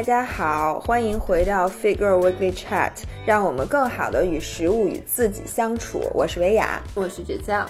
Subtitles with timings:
[0.00, 2.90] 大家好，欢迎回到 Figure Weekly Chat，
[3.26, 6.00] 让我们更好的与食物与自己相处。
[6.14, 7.68] 我是维雅，我是倔强。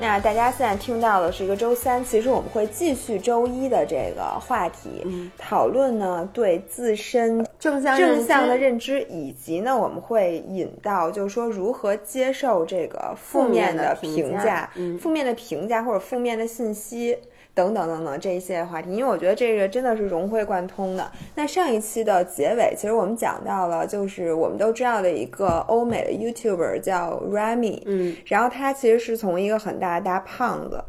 [0.00, 5.06] 那大家现在听到的是一个周三，其实我们会继续周一的这个话题，
[5.38, 14.68] 讨论呢对自身正向正向的认知，以及呢我们会引到就是说如何接受这个负面的评价、
[15.00, 17.16] 负面的评价或者负面的信息。
[17.60, 21.12] 等等等等这一些话题，因为我觉得这个真的是融会贯通的。
[21.34, 30.82] 那上一期的结尾，其实我们讲到了，就是我们都知道的一个欧美的 YouTuber 叫 Remy，嗯，然后他其实是从一个很大的大胖子，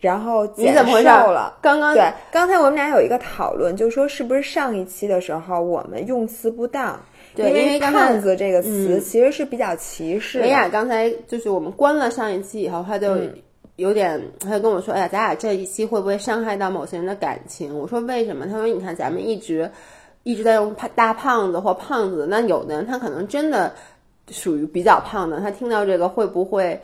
[0.00, 1.58] 然后你怎么瘦了。
[1.60, 6.98] 刚刚对，刚才我们俩有一个讨论，就是说是不是上一期的时候我们用词不当？
[7.36, 10.40] 对，因为“胖子”这个词其实是比较歧视。
[10.40, 13.16] 维亚刚才就是我们关了上一期以后，他就。
[13.78, 19.70] 有点，他就跟我说：“哎呀，咱俩这一期会不会伤害到某些人的感情？”我说：“为什么？”他说：“你看，咱们一直
[20.24, 23.72] 一直在用胖大胖子或胖子，那有的人他可能真的
[24.32, 26.80] 属于比较胖的，他听到这个会不会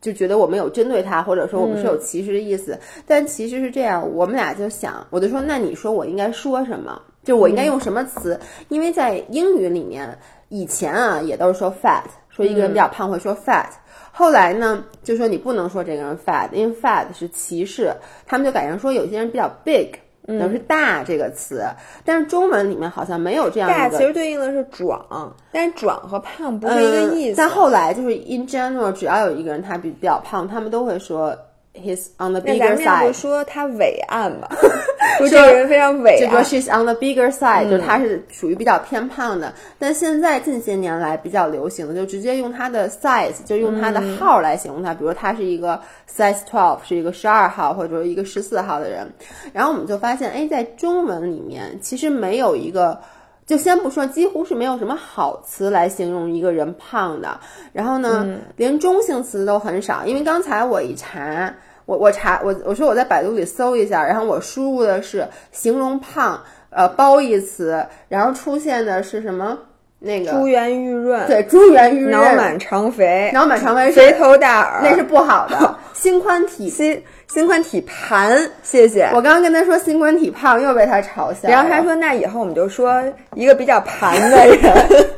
[0.00, 2.78] 就觉得我们有针对他，或者说我们是有歧视的意思？
[3.06, 6.98] 但其实是这样，我们俩就想，我就说，那你说我应该说什么？
[7.22, 8.40] 就我应该用什么词？
[8.70, 13.68] 因为在英语里面，以前啊也都是说 fat，说一个人比较胖会说 fat。
[14.12, 17.92] 后来呢，就说你不能说这个人 fat，因为 fat 是歧视，
[18.26, 19.92] 他们就改成说有些人比较 big，
[20.26, 21.64] 都是大这个词。
[22.04, 27.36] 但是中文里面好像没有这样大，其实对应的是壮，但是壮和胖不是一个意思。
[27.36, 31.36] 但后来就是 in general，只要有一个人他比比较胖，他们都会说。
[31.74, 33.12] He's on the bigger side。
[33.14, 34.48] 说他伟岸吧，
[35.18, 36.20] 说这个人非常伟岸。
[36.20, 39.52] 就说 she's on the bigger side，就他是属于比较偏胖的。
[39.78, 44.92] 但现在近些年来比较流行的，就直接用他的 size，就用他的号来形容他。
[44.92, 45.80] 比如他是一个
[46.14, 49.10] size twelve，是一个十二号或者说一个十四号的人。
[49.54, 53.00] 然后我们就发现，哎，在中文里面其实没有一个。
[53.46, 57.40] 就先不说，几乎是没有什么好词来形容一个人胖的。
[57.72, 60.06] 然后呢，连中性词都很少。
[60.06, 61.54] 因为刚才我一查，
[61.84, 69.58] 我我查我我说我在百度里搜一下，然后我输入的是形容胖，呃，褒义词，然后出现的是什么？
[70.04, 75.78] 那个珠圆玉润，对，珠圆玉润，脑满肠肥，脑满肠肥，肥头大耳，那是不好的。
[75.94, 79.04] 心宽体心，心宽体盘，谢谢。
[79.14, 81.48] 我刚刚跟他说新宽体胖，又被他嘲笑。
[81.48, 83.02] 然后他说：“那以后我们就说
[83.34, 84.58] 一个比较盘的人。”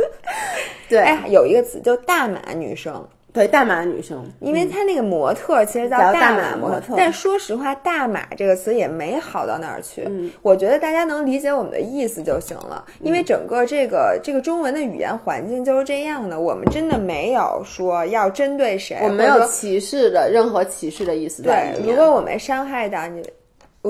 [0.88, 3.04] 对，哎，有一个词就大码女生。
[3.34, 10.08] 对大码女生，因为她那个模特其实叫大码模特，但说实话，大码这个词也没好到哪儿去。
[10.40, 16.38] 我觉得大家能理解我们的意思就行了，因为整个这个这个中文的语言环境就是这样的。
[16.38, 21.42] 我们真的没有说要针对谁，我没有歧视的任何歧视的意思。
[21.42, 23.20] 对，如果我们伤害到你。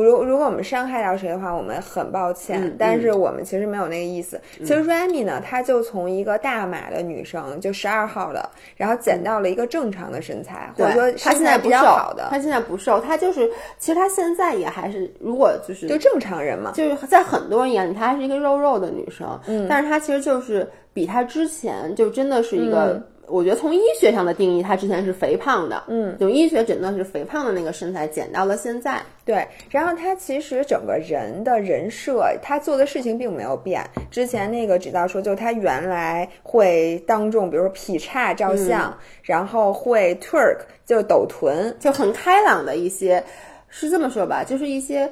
[0.02, 4.40] 如如果我们伤害到谁的话，我们很抱歉，但是我们其实没有那个意思。
[4.58, 12.28] 其实 Remy 呢，她就从一个大码的女生，就十二号的，然后减到了一个正常的身材，或者说她现在比较好的。
[12.30, 19.38] 她现在不瘦，她就是其实她现在也还是，如果就是就正常人嘛，就是在很多人眼里，她还是一个肉肉的女生。
[19.46, 23.00] 嗯，但是她其实就是比她之前就真的是一个。
[23.26, 29.02] 我觉得从医学上的定义，他之前是肥胖的，嗯，就医学诊断是肥胖的那个身材，减到了现在。
[29.24, 33.82] 对，然后他其实整个人的人设，他做的事情并没有变。
[34.10, 43.24] 之前那个指导说，就他原来会当众，比如说劈叉照相，然后会 twerk，就是抖臀，就很开朗的一些，
[43.68, 45.10] 是这么说吧，就是一些。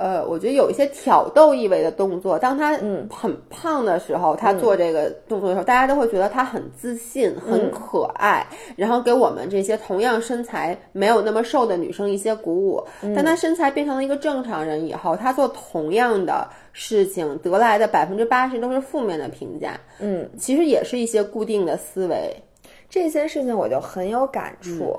[0.00, 2.38] 呃，我觉得有一些挑逗意味的动作。
[2.38, 8.46] 当他嗯很胖的时候，他做这个动作的时候，大家都会觉得他很自信、很可爱，
[8.76, 12.82] 然后给我们这些同样身材没有那么瘦的女生一些鼓舞。
[13.14, 19.78] 当他身材变成了一个正常人以后，他做同样的事情得来的百分之八十都是负面的评价。
[19.98, 22.34] 嗯，其实也是一些固定的思维。
[22.88, 24.98] 这些事情我就很有感触。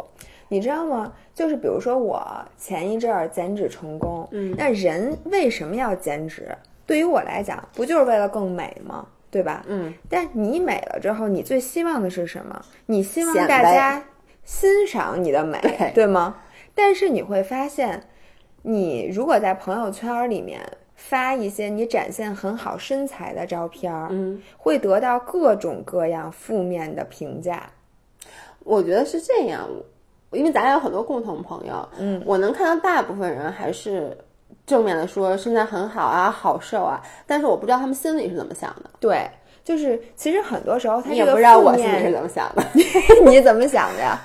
[0.52, 1.14] 你知道吗？
[1.34, 2.22] 就是比如说我
[2.58, 6.54] 前一阵儿减脂成功，嗯，那人为什么要减脂？
[6.86, 9.08] 对于我来讲，不就是为了更美吗？
[9.30, 9.64] 对吧？
[9.66, 9.94] 嗯。
[10.10, 12.62] 但你美了之后，你最希望的是什么？
[12.88, 14.04] 你希望大家
[14.44, 15.58] 欣赏你的美，
[15.96, 16.36] 对吗？
[16.76, 18.04] 但是你会发现，
[18.64, 20.60] 你如果在朋友圈里面
[20.98, 27.72] 发一些你展现很好身材的照片，嗯，会得到各种各样负面的评价。
[28.66, 29.70] 我觉得是这样。
[30.32, 34.18] 因为咱俩有很多共同朋友，嗯，我能看到大部分人还是
[34.66, 38.90] 正面的说身材很好啊，好瘦啊，但是我不知道他们心里是怎么想的。
[39.00, 39.30] 对，
[39.64, 42.64] 就是其实很多时候他也不知道我心里是怎么想的。
[43.26, 44.20] 你怎么想的呀？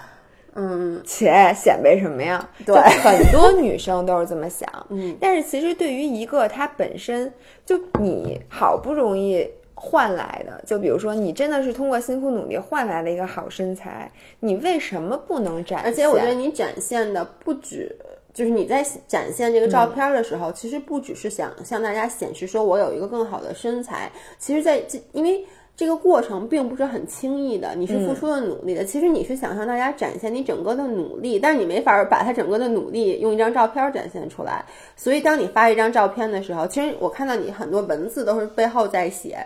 [0.59, 2.49] 嗯，且显摆什么呀？
[2.65, 4.67] 对，很多女生都是这么想。
[4.89, 7.31] 嗯，但是其实对于一个她本身
[7.67, 15.87] 就你好不容易换来的，就比如说你真的是通过辛苦努力换来了一个好身材，你为什么不能展现？
[15.87, 17.95] 而且我觉得你展现的不止。
[18.35, 25.43] 就是你在展现这个照片的时候，其实不只是想向大家显示说我有一个更好的身材，其实在这，因为
[25.75, 28.85] 这个过程并不是很轻易的，你是付出了努力的。
[28.85, 34.63] 其实你是想向大家展现你整个的努力，但是你没法把它整个的努力用一张照片展现出来。
[34.97, 39.39] 所以当你发一张照片的时候，其实我看到你很多文字都是背后在写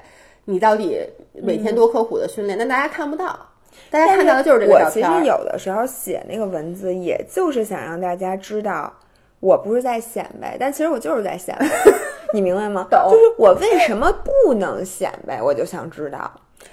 [0.45, 0.99] 你到底
[1.35, 3.39] 每天多刻苦的训练，但大家看不到。
[3.89, 8.93] 大家看到的就是这个我其实有的时候写那个文字，也就是想让大家知道，
[9.39, 11.67] 我不是在显摆，但其实我就是在显摆，
[12.35, 12.87] 你明白吗？
[12.91, 14.13] 就是我为什么
[14.45, 16.31] 不能显摆，我就想知道，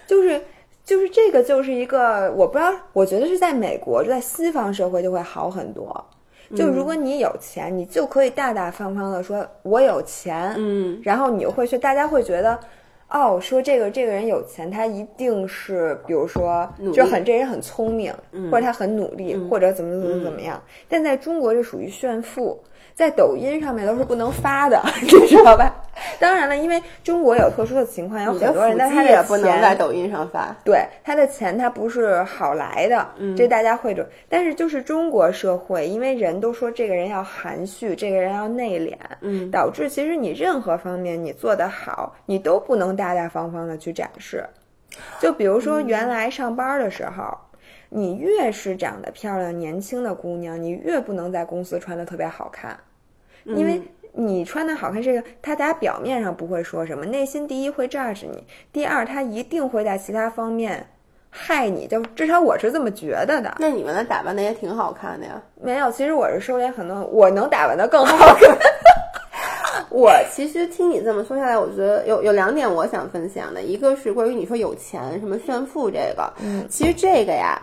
[0.08, 0.42] 就是
[0.84, 6.06] 就是这个就是一个我不知道，我觉得是在美国，在西方社会就会好很多。
[6.56, 12.60] 就如果你有钱，你就可以大大方方的说，我有钱，嗯，然后你会去，大家会觉得。
[13.10, 18.14] 哦，说这个这个人有钱，他一定是，比如说，就很这人很聪明，
[18.52, 20.62] 或者他很努力，或者怎么怎么怎么样。
[20.90, 22.60] 但在中国，这属于炫富。
[22.98, 25.72] 在抖音上面都是不能发的， 你知道吧？
[26.20, 30.56] 当然了，因为中国有特殊的情况，有很多人，但他也不能在抖音上发。
[30.66, 33.08] 对，他的钱他不是好来的，
[33.38, 34.04] 这大家会准。
[34.28, 44.44] 但是就是中国社会，因为人都说这个人要含蓄，这个人要内敛，嗯，导致其实你任何方面你做得好，你都不能大大方方的去展示。
[45.20, 47.38] 就比如说原来上班的时候，
[47.90, 52.76] 你越是长得漂亮、年轻的姑娘，你越不能在公司穿的特别好看。
[53.56, 53.82] 因为
[54.14, 60.86] 你穿的好看，这个他在表面上不会说什么，内心第一会 judge 你，第二他一定会在其他方面
[61.30, 63.56] 害你，就至少我是这么觉得的。
[63.60, 65.42] 那你们的打扮的也挺好看的呀？
[65.62, 68.58] 没有，其实我是收敛很多，我能打扮的更好看。
[69.90, 77.62] 我其实听你这么说下来，我觉得有有两点我想分享的，一个是关于你说有钱什么炫富这个，嗯，其实这个呀。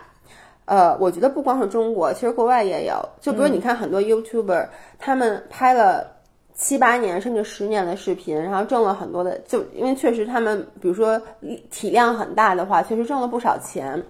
[0.65, 2.95] 呃，我觉得不光是中国，其实国外也有。
[3.21, 4.67] 就比如你看很多 YouTuber，
[4.97, 6.07] 他们拍了
[6.55, 11.21] 七八年甚至十年的视频，然后挣了很多的，就因为确实他们，比如说
[11.69, 14.01] 体量很大的话，确实挣了不少钱。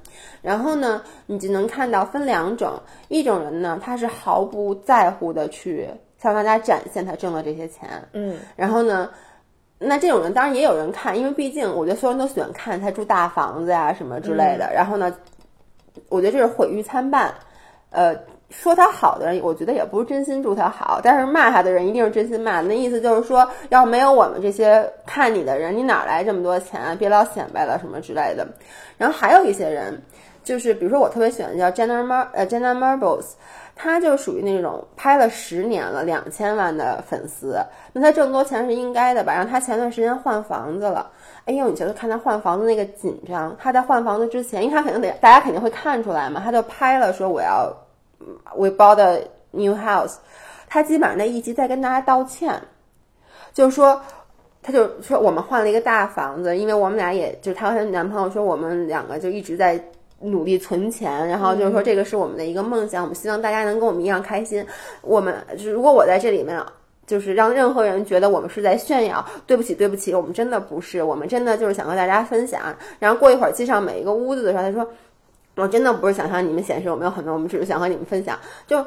[0.41, 2.79] 然后呢，你就能看到分两种，
[3.09, 5.89] 一种人呢，他是毫不在乎的去
[6.21, 8.37] 向大家展现他挣了这些钱，嗯。
[8.55, 9.09] 然后呢，
[9.77, 14.71] 那这种人当然也有人看，因为毕竟我觉得所有人都喜欢看他住大房子呀什么之类的。
[14.73, 15.13] 然后呢。
[16.09, 17.33] 我觉得这是毁誉参半，
[17.89, 18.15] 呃，
[18.49, 22.61] 说他好的人，我觉得也不是真心祝他好，但是骂他的人一定是真心骂。
[22.61, 26.95] 那意思就是说，要没有我们这些看你的人，你哪来这么多钱啊？
[26.97, 28.47] 别老显摆了什么之类的。
[28.97, 30.01] 然后还有一些人，
[30.43, 33.25] 就是比如说我特别喜欢叫 Jenna Mar 呃 Jenna Marbles，
[33.75, 37.59] 他就属于那种拍了十年了，两千万的粉丝，
[37.93, 39.33] 那他挣多钱是应该的吧？
[39.33, 41.09] 然后他前段时间换房子了。
[41.45, 43.55] 哎呦，你觉得看他换房子那个紧张？
[43.59, 47.71] 他在换房子之前，因为他肯定得，大家肯定会看出来嘛，他就拍了说我要
[48.55, 49.21] ，we bought a
[49.51, 50.15] new house。
[50.67, 52.59] 他基本上那一集在跟大家道歉，
[53.53, 54.01] 就是说，
[54.63, 59.79] 他就说我们换了一个大房子，因为我们俩也就是他和他男朋友说我们两个就一直在
[60.21, 64.65] 努力存钱，然后就是说这个是我们的一个梦想，我们希望大家能跟我们一样开心。
[65.03, 66.59] 我们如果我在这里面。
[67.07, 72.61] 就是让任何人觉得我们是在炫耀，对不起，对不起，我们真的不是，我们真的就是想和大家分享。
[72.97, 74.87] 然后过一会儿记上每一个屋子的时候，他说，
[75.55, 78.39] 我真的不是想向你们显示我们有很多，我们只是想和你们分享。
[78.65, 78.83] 就，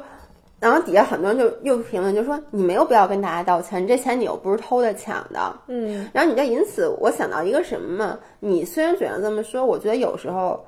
[0.58, 5.54] 然后底下很多人就又评论，就说你没有必要跟大家道歉，这钱你又不是偷的抢的。
[5.68, 8.18] 嗯，然后你就因此我想到一个什么嘛？
[8.40, 10.66] 你虽然嘴上这么说，我觉得有时候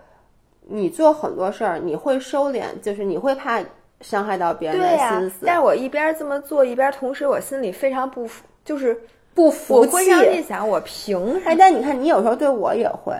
[0.69, 3.61] 你做很多事儿，你会收敛，就是你会怕。
[4.01, 8.99] 伤害到别人的心思，但我一边这么做，一边同时我心里非常不服，就是
[9.35, 9.91] 不服气。
[9.91, 11.57] 我会让你想，我凭什么？
[11.59, 13.15] 但你看，你有时候对我也会，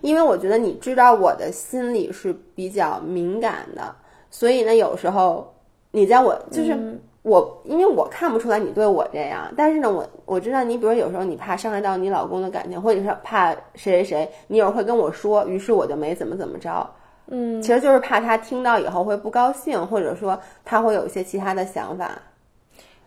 [0.00, 3.94] 因为我觉得你知道我的心里是比较敏感的，
[4.30, 5.52] 所以呢，有时候
[5.90, 6.76] 你在我就是
[7.22, 16.88] 我，因为我看不出来你对我这样，但是呢，我我知道你，比如有时候你怕伤害到你老公的感情，或者是怕谁谁谁，你有时候会跟我说，于是我就没怎么怎么着。
[17.26, 22.10] 嗯，其实就是怕他听到以后会不高兴，或者说他会有一些其他的想法。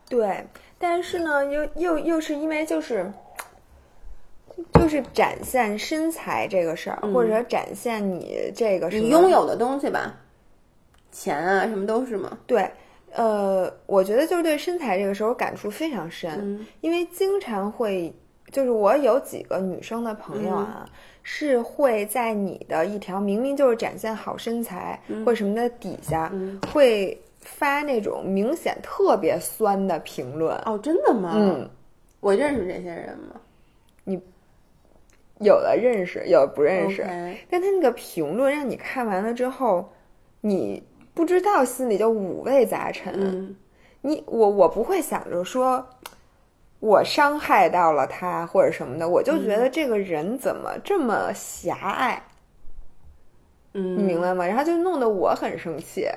[0.09, 0.45] 对，
[0.79, 3.11] 但是呢，又又又是因为就是
[4.73, 10.15] 就是展现身材这个事儿，或者说展现你这个你拥有的东西吧，
[11.11, 12.37] 钱啊什么都是嘛。
[12.47, 12.71] 对，
[13.11, 18.13] 呃，我觉得就是对身材这个时候感触非常深，因为经常会。
[18.51, 20.87] 就是我有几个女生的朋友啊，
[21.27, 26.31] 是会在你的一条明明就是展现好身材或什么的底下，
[26.71, 30.55] 会发那种明显特别酸的评论。
[30.65, 31.33] 哦，真的吗？
[31.35, 31.67] 嗯，
[32.19, 33.41] 我认识这些人吗？
[34.03, 34.21] 你
[35.39, 37.01] 有的认识，有的不认识。
[37.49, 39.91] 但他那个评论让你看完了之后，
[40.41, 40.83] 你
[41.15, 43.11] 不知道心里就五味杂陈。
[43.15, 43.55] 嗯
[44.01, 45.83] 你我我不会想着说，
[46.85, 52.21] 我伤害到了他或者什么的，我就觉得这个人怎么这么狭隘，
[53.73, 54.45] 嗯，你明白吗？
[54.45, 56.07] 然后就弄得我很生气。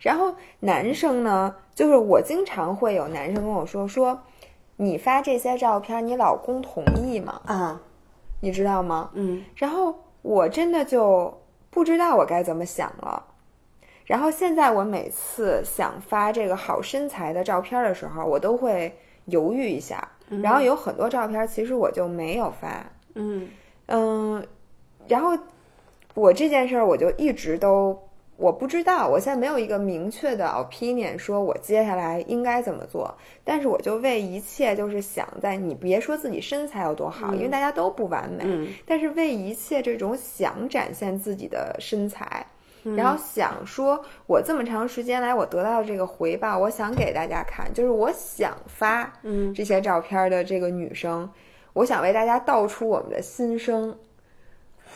[0.00, 4.18] 然后男生呢，就是我经常会有男生跟我说说，
[4.76, 7.42] 你发这些照片，你老公同意吗？
[7.44, 7.78] 啊，
[8.40, 9.10] 你知道吗？
[9.12, 13.22] 嗯然后我真的就不知道我该怎么想了。
[14.06, 20.08] 然后现在我每次想发这个好身材的照片的时候，我都会犹豫一下。
[20.42, 23.46] 然后有很多照片其实我就没有发，嗯
[23.86, 24.44] 嗯，
[25.06, 25.38] 然后
[26.14, 27.96] 我这件事儿我就一直都
[28.36, 33.14] 我不知道，我现在没有一个明确的 opinion，说我接下来应该怎么做。
[33.44, 42.44] 但是我就为一切就是想在你别说自己身材有多好，因为大家都不完美，嗯但是为一切这种想展现自己的身材。
[42.96, 49.54] 然后想说，我这么长时间来，我得到的这个回报，我想给大家看，就是我想发嗯。
[49.54, 51.28] 这些照片的这个女生，
[51.72, 53.96] 我想为大家道出我们的心声。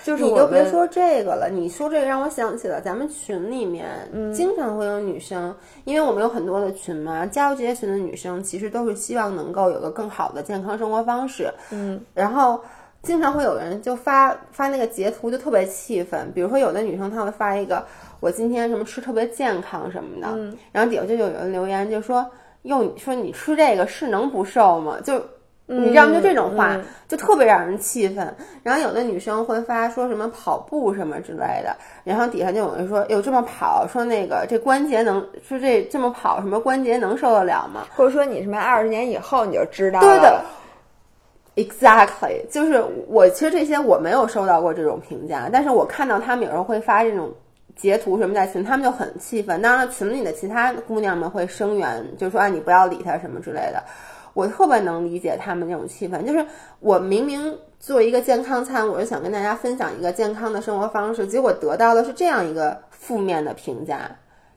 [0.04, 4.32] 就是你我们就别说这个了，你说这个让我想起了咱们群里面，嗯。
[4.32, 5.52] 经常会有女生，
[5.84, 12.60] 因为我们有很多的群嘛，加入这些群的女生其实都是希望能够有个更好的健康生活方式，嗯，然后
[13.02, 17.84] 经常会有人就发发那个截图，就特别气愤，比如说有的女生她会发一个
[18.20, 22.28] 我今天什么吃特别健康什么的，嗯然后底下就有人留言就说，
[22.62, 24.98] 哟，你说你吃这个是能不瘦吗？
[25.02, 25.14] 就
[25.66, 26.14] 你知道吗？
[26.14, 28.34] 就这种话、嗯就特别让人气愤。
[28.62, 31.74] 然后有的女生会发说什么跑步什么之类的，
[32.04, 37.86] 然后底下就有人说，哟，这么跑，说那个这关节能说这这么跑什么关节能受得了吗？
[37.94, 40.06] 或者说你什么二十年以后你就知道了。
[40.06, 40.42] 对的
[41.58, 47.32] ，exactly，就是我其实这些我没有收到过这种评价，但是我看到他们有时候会发这种
[47.74, 49.60] 截图什么在群，他们就很气愤。
[49.60, 53.82] 当然了，群里的其他姑娘们会声援，就说啊你不要理他什么之类的。
[54.34, 56.46] 我特别能理解他们那种气氛，就是
[56.78, 64.10] 我明明做一个健康餐，我是想跟大家分享一个健康的生活方式，结果得到的是这样一个负面的评价。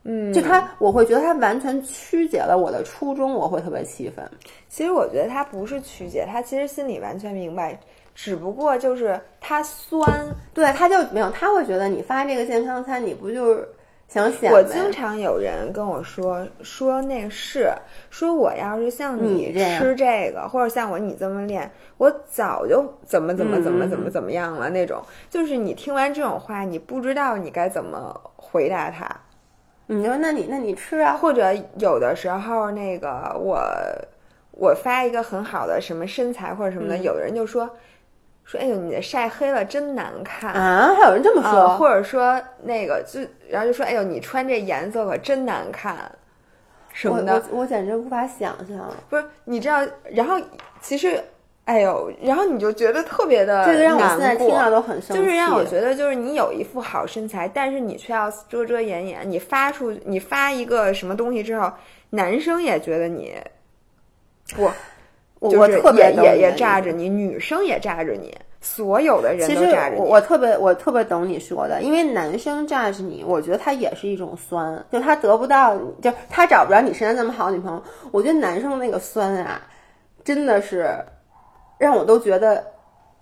[0.03, 4.27] 嗯，就他，我会觉得他完全曲解了我的初衷，我会特别气愤。
[4.67, 7.79] 其实我觉得他不是曲解，他其实心里完全明白，
[8.15, 10.03] 只不过就是他酸。
[10.55, 13.69] 对，他就没有，他会觉得你发这个健康餐，你不就是
[14.07, 17.71] 想显摆我经常有人跟我说说那是
[18.09, 24.99] 说我要是像你吃这个，或者像我你这么练，我早就怎么怎么怎么怎么怎么样了那种。
[25.29, 29.07] 就是你听完这种话，你不知道你该怎么回答他。
[29.93, 33.61] 你说那你那你吃啊，或者有的时候那个我
[34.51, 37.69] 我发一个很好的什么身材或者什么的，嗯有的人就说
[38.45, 43.19] 说哎呦你这晒黑了真难看啊，还有人这么说，啊或者说那个就
[43.49, 46.09] 然后就说哎呦你穿这颜色可真难看
[46.93, 50.39] 什么的，我我简直无法想象，不是你知道，然后
[50.79, 51.21] 其实。
[51.65, 59.29] 哎呦，然后你就觉得特别的这个让我难现在听过到都很生气，就是让我觉得，就是你有一副好身材，但是你却要遮遮掩掩。
[59.29, 61.71] 你发出你发一个什么东西之后，
[62.09, 63.35] 男生也觉得你
[64.55, 64.69] 不，
[65.39, 70.01] 我就是我特别也也炸着你，女生也炸着你，所有的人其实都炸着你。
[70.01, 77.81] 我我特别我特别懂你说的，因为男生 judge 你，我觉得他也是一种酸，就他得不到，就他找不着你身上这么好的女朋友。
[78.11, 79.61] 我觉得男生那个酸啊，
[80.23, 80.93] 真的是
[81.81, 82.63] 让我都觉得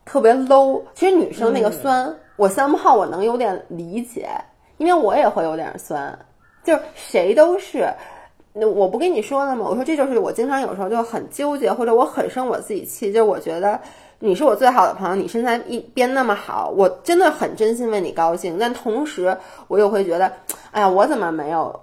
[0.05, 0.81] 特别 low。
[0.93, 4.29] 其实女生那个酸，我 somehow 我能有点理解，
[4.77, 6.17] 因为我也会有点酸，
[6.63, 7.87] 就是谁都是。
[8.51, 9.65] 那我不跟你说了吗？
[9.69, 13.79] 我说这就是我经常有时候就很纠结，或者我很生我自己气，就是我觉得
[14.19, 18.57] 你是我最好的朋友，你身材一变那么好，我真的很真心为你高兴。
[18.59, 19.37] 但同时，
[19.69, 20.29] 我又会觉得，
[20.71, 21.79] 哎呀，我怎么没有？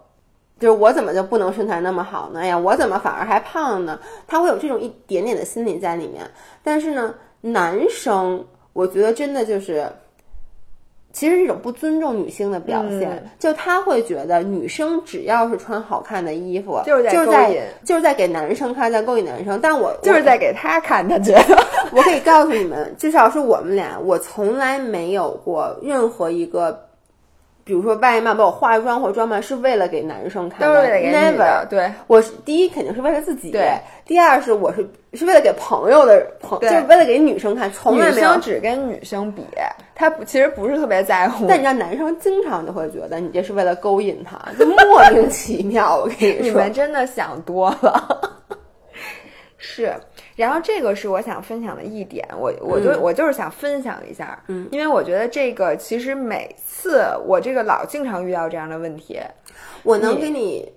[0.58, 2.40] 就是我怎么就不能身材那么好呢？
[2.40, 3.98] 哎呀，我怎么反而还胖呢？
[4.26, 6.22] 他会有这种一点点的心理在里面。
[6.62, 9.86] 但是呢，男生我觉得真的就是。
[11.12, 19.58] 其实是一种不尊重女性的表现，嗯就他会觉得女生只要是穿好看的衣服，就是在就是在勾引就是在给男生看，在勾引男生。
[19.62, 21.56] 但我就是在给他看，他觉得
[21.90, 26.85] 我可以告诉你们，至少是我们俩，我从来没有过任何一个
[27.66, 31.66] 比如说外貌，包括化妆或装扮，是为了给男生看，都是为了给女的。
[31.68, 33.72] 对，我是第一肯定是为了自己，对。
[34.04, 39.44] 第二是我是是为了给朋友的朋，就是为了给女生看，从来没有只跟女生比，
[39.96, 41.46] 他其实不是特别在乎。
[41.48, 45.96] 但你知道，男生经常就会觉得你这是为了勾引他，就莫名其妙。
[45.96, 48.32] 我跟你说， 你们真的想多了。
[49.58, 49.92] 是。
[50.36, 59.18] 然后这个是我想分享的一点，我我就我就是想分享一下，嗯，因为我觉得这个其实每次我这个老经常遇到这样的问题，
[59.82, 60.70] 我能给你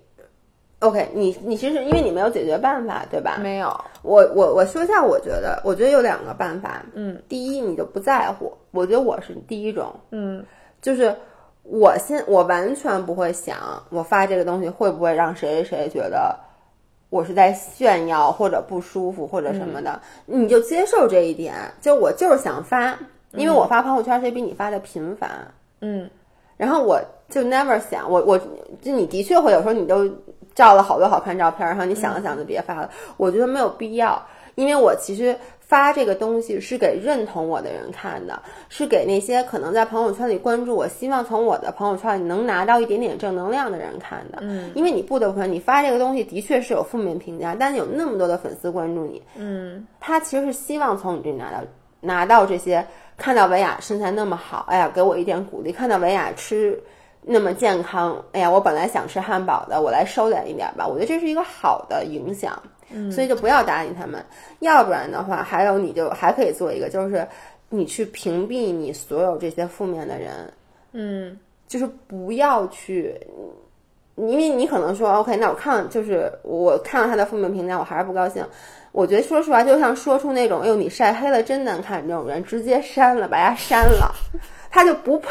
[0.78, 3.36] ，OK，你你其实因为你没有解决办法，对吧？
[3.38, 3.68] 没有，
[4.00, 10.42] 我我我说一下，我觉得我觉得有两个办法，嗯，第一你就不在乎，我觉得我是第一种，嗯，
[10.80, 11.14] 就是
[11.64, 13.58] 我先我完全不会想
[13.90, 16.34] 我发这个东西会不会让谁谁谁觉得。
[17.10, 21.54] 我是在炫耀或者不舒服或者什么的，你就接受这一点。
[21.80, 22.98] 就我就是想发，
[23.32, 25.46] 因为我发朋友圈谁比你发的频繁，
[25.80, 26.08] 嗯。
[26.56, 26.98] 然后我
[27.28, 28.38] 就 never 想我我
[28.80, 30.08] 就你的确会有时候你都
[30.54, 32.90] 照了好多好看照片，然后你想了想就别发了。
[33.16, 34.20] 我觉得没有必要，
[34.54, 35.36] 因为我其实。
[35.70, 44.38] 发这个东西是给认同我的人看的，是给那些可能在朋友圈里关注我，希望从我的朋友圈里能拿到一点点正能量的人看的。
[44.40, 51.58] 嗯，因为你不得不说，你发这个东西的确是有负面评价，但有那么多的粉丝关注你，嗯，他其实是希望从你这里拿到
[52.00, 52.84] 拿到这些，
[53.16, 56.82] 看到维亚身材那么好，哎呀，给我一点鼓励；看到维亚吃
[57.22, 60.84] 那么健康，哎呀，我本来想吃汉堡的，我来收敛一点吧。
[60.84, 62.60] 我觉得这是一个好的影响。
[63.10, 64.24] 所以就不要搭理他们，
[64.60, 67.26] 要不然的话，还有你就还可以做一个，就是
[67.68, 70.52] 你去屏蔽你所有这些负面的人，
[70.92, 73.14] 嗯，就是不要去，
[74.16, 78.44] 因为你可能说 OK，那我看就是我看到他的负面评价，我还是不高兴。
[78.92, 84.12] 我觉得说实话，就像说出那种“哎呦你晒黑了真难看”这种人，直接删了，把他删了，
[84.68, 85.28] 他就不配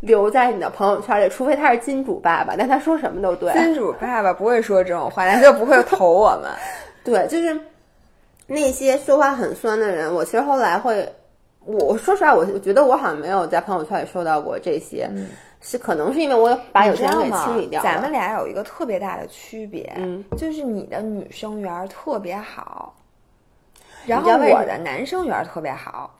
[0.00, 3.52] 留在你的朋友圈里，除非他是金主爸爸，但他说什么都对。
[3.52, 6.50] 金主爸爸不会说这种话，他就不会投我们。
[7.08, 7.58] 对，就是
[8.46, 10.12] 那些说话很酸的人。
[10.12, 11.10] 我其实后来会，
[11.64, 15.10] 我说实话，我我觉得我好像没有在朋友圈里收到过这些，
[15.60, 17.82] 是可能是因为我把有些人给清理掉。
[17.82, 22.94] 咱们俩有一个特别大的区别，嗯，就是你的女生缘特别好，
[24.06, 26.14] 然后我的男生缘特别好。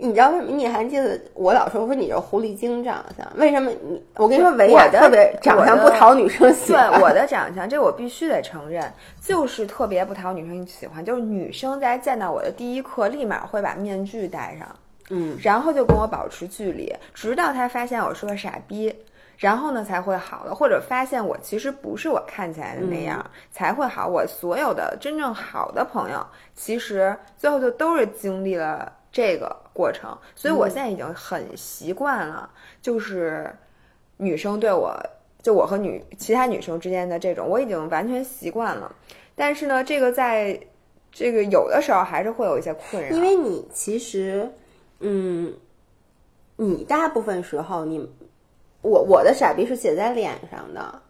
[0.00, 0.52] 你知道为什么？
[0.52, 3.26] 你还记得我老说说你是狐狸精长相？
[3.34, 4.00] 为什么你？
[4.14, 6.88] 我跟你说，维亚特别长相不讨女生喜欢。
[6.92, 11.04] 对我的长相，这我必须得承认，就是特别不讨女生喜欢。
[11.04, 14.68] 就是女生在见到我的第一刻，立马会把面具戴上，
[15.10, 18.94] 嗯，然后就跟我保持距离，直到她发现我是个傻逼，
[19.36, 24.06] 然后呢才会好的，或者发现我其实不是我看起来的那样，才会好。
[24.06, 28.92] 我所有的真正好的朋友，其实最后就都是经历了。
[29.10, 32.50] 这个过程，所以我现在已经很习惯了，
[32.82, 33.52] 就是
[34.16, 34.94] 女生对我，
[35.42, 38.94] 就我和女其他女生之间的这种，我已经完全习惯了。
[39.34, 40.60] 但是呢，这个在
[41.10, 44.50] 这个有的时候还是会有一些困扰，因为你其实，
[45.00, 45.54] 嗯，
[46.56, 48.08] 你大部分时候，你
[48.82, 51.02] 我我的傻逼是写在脸上的，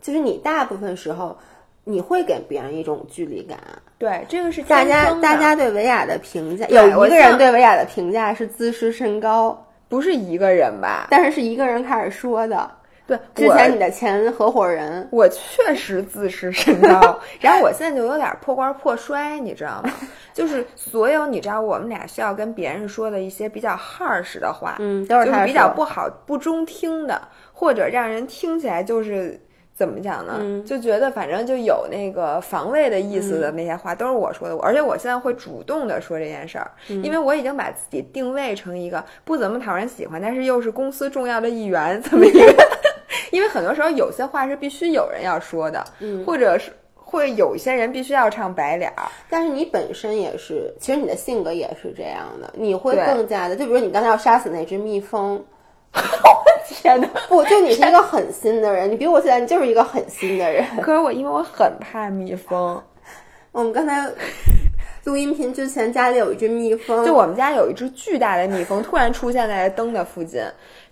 [0.00, 1.36] 就是你大部分时候。
[1.84, 3.58] 你会给别人一种距离感，
[4.02, 6.66] 对，这个是大家大家对维亚的评价。
[6.66, 9.56] 有一个人对维亚的评价是自视甚高，
[9.88, 11.06] 不是一个人吧？
[11.08, 12.68] 但是是一个人开始说的。
[13.06, 19.92] 对，之前你的前合伙人，我确实自视甚高， 然后我现在就有点破罐破摔，你知道吗？
[20.34, 29.40] 就是所有你知道我们俩需要跟别人说的一些比较 harsh 的话，嗯，都是比较不好、不中听的，或者让人听起来就是。
[29.82, 30.62] 怎么讲呢？
[30.64, 34.56] 就觉得反正就有那个防卫的意思的那些话，都是我说的。
[34.58, 42.54] 而且我现在会主动的说这件事儿，因为我已经把自己定位成一个不怎么讨人喜欢，但是又是公司重要的一员怎么一个。
[43.32, 45.84] 因为很多时候有些话是必须有人要说的，
[46.24, 49.02] 或者是会有一些人必须要唱白脸儿。
[49.28, 53.56] 但是你本身也是，其实你的性格也是这样的，你会更加的。
[53.56, 55.44] 就比如你刚才要杀死那只蜜蜂。
[56.66, 57.08] 天哪！
[57.28, 60.64] 不，就你是一个狠心的人，你比我现在你就是一个狠心的人。
[60.80, 62.82] 可是我因为我很怕蜜蜂，
[63.52, 64.08] 我们刚才
[65.04, 70.42] 录音频之前家里有一只蜜蜂，就我们家有一只巨大的蜜蜂突然出现在灯的附近。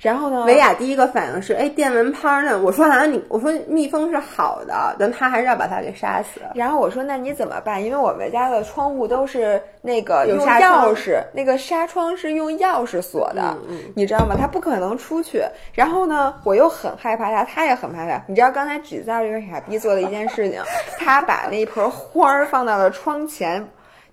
[0.01, 0.45] 然后呢？
[0.47, 2.59] 维亚第一个反应是：哎，电蚊拍呢？
[2.59, 6.41] 我说好像你，我说蜜蜂是好的，但他还是要把它给杀死。
[6.55, 7.85] 然后我说：那你怎么办？
[7.85, 13.55] 因为我们家的窗户都是那个用钥匙，那个纱窗是用钥匙锁的，
[13.95, 14.35] 你知道吗？
[14.39, 15.45] 他不可能出去。
[15.75, 18.25] 然后呢，我又很害怕他，他也很害怕。
[18.27, 20.63] 你知道刚才纸造这个傻逼做的一件事情，
[20.99, 23.69] 他把那一盆花儿放到了窗前。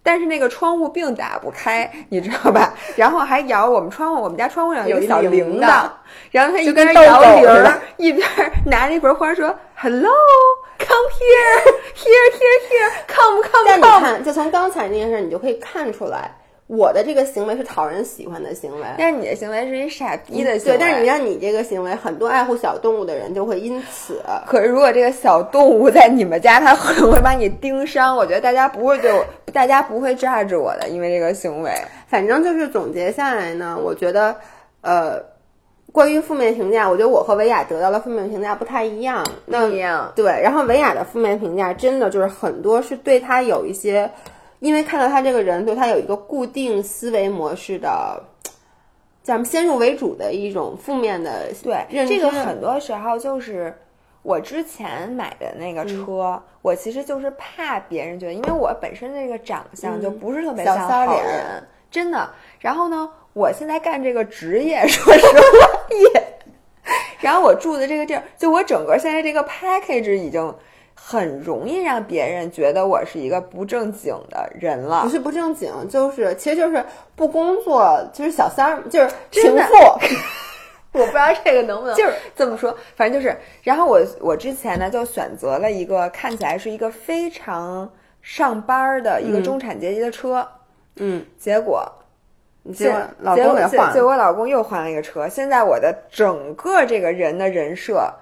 [0.08, 2.74] 但是那个窗户并打不开，你知道吧？
[2.96, 5.84] 然后还摇我们窗户，我们家窗户上有一小铃铛，
[6.32, 8.26] 然后他一边摇铃儿，一边
[8.68, 16.32] 拿着一盆花说：“Hello，come here，here here here，come come come。”但你看，就从刚才那件事，你就可以看出来。
[16.68, 20.78] 我的这个行为是讨人喜欢的行为，但是你的行为是一傻逼的行为。
[20.78, 24.22] 对，但是你让你这个行为，很多爱护小动物的人就会因此。
[24.46, 28.18] 可是如果这个小动物在你们家，它可能会把你盯伤。
[28.18, 31.72] 我觉得大家不会对我，大家不会榨着我的，因为这个行为。
[32.08, 34.36] 反正就是总结下来呢，我觉得，
[34.82, 35.24] 呃，
[35.94, 39.26] 关于负面评价，我觉得我和维亚得到的负面评价不太一样。
[39.46, 40.12] 不一样。
[40.18, 44.12] 对，然后维亚的负面评价真的就是很多是对他有一些。
[44.60, 48.22] 因为看到他这个人，对他有一个固定思维模式的，
[49.24, 53.72] 叫什么先入为主的一种负面的对这个很多时候就是
[54.24, 62.30] 我之前买的那个车，我其实就是怕别人觉得，因为我本身这个长相就不是特别像好人，真的。
[62.60, 65.80] 然后呢，我现在干这个职业，说实话
[66.14, 66.24] 也，
[67.22, 70.56] 然后我住的这个地儿，就我整个现在这个 package 已经。
[71.10, 76.84] 很容易让别人觉得我是一个不正经的人了，不是不正经，就是其实就是
[77.16, 79.74] 不工作，就是小三儿，就是情妇。
[80.92, 83.34] 我不知道这个能不能就是这么说，反正就是。
[83.64, 87.90] 然后我我之前呢就选择了一个看起来是一个非常
[88.22, 90.46] 上班的一个中产阶级的车，
[90.98, 91.90] 嗯，结果
[92.76, 95.30] 结果老公给换，结果老公又换了一个车。
[95.30, 98.14] 现在我的整个这个人的人设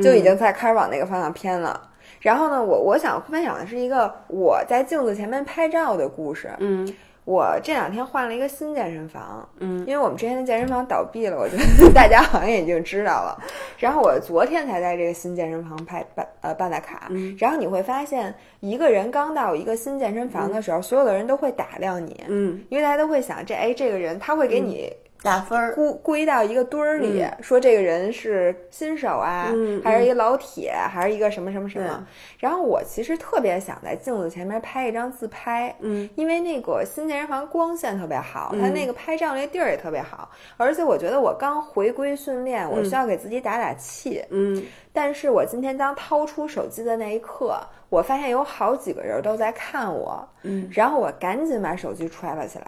[0.00, 1.87] 就已经在开始往那个方向偏了。
[2.20, 6.50] 然后呢，我我想分享的是一个我在镜子前面拍照的故事。
[6.58, 6.86] 嗯，
[7.24, 9.48] 我这两天换了一个新健身房。
[9.58, 13.38] 嗯，因为我们之前的健身房倒闭了，我觉得 大家好像已经知道了。
[13.78, 17.06] 然后我昨天才在这个新健身房拍办呃办的卡。
[17.10, 22.24] 嗯，然后你会发现，一个人刚到一个新健身房的时候，所有的人都会打量你。
[22.26, 24.92] 嗯，因为大家都会想，这哎这个人他会给你。
[25.22, 29.52] 打分儿，归归到一个堆儿里，说这个人是新手啊，
[29.82, 32.06] 还是一个老铁，还是一个什么什么什么。
[32.38, 44.62] 然后我其实特别想在镜子前面拍一张自拍，嗯，因为那个新健身房光线特别好，它那个拍照那地儿也特别好，而且我觉得我刚回归训练，我需要给自己打打气，嗯。
[44.92, 52.66] 但是我今天当掏出手机的那一刻，我发现有好几个人都在看我，嗯，然后我赶紧把手机揣了起来。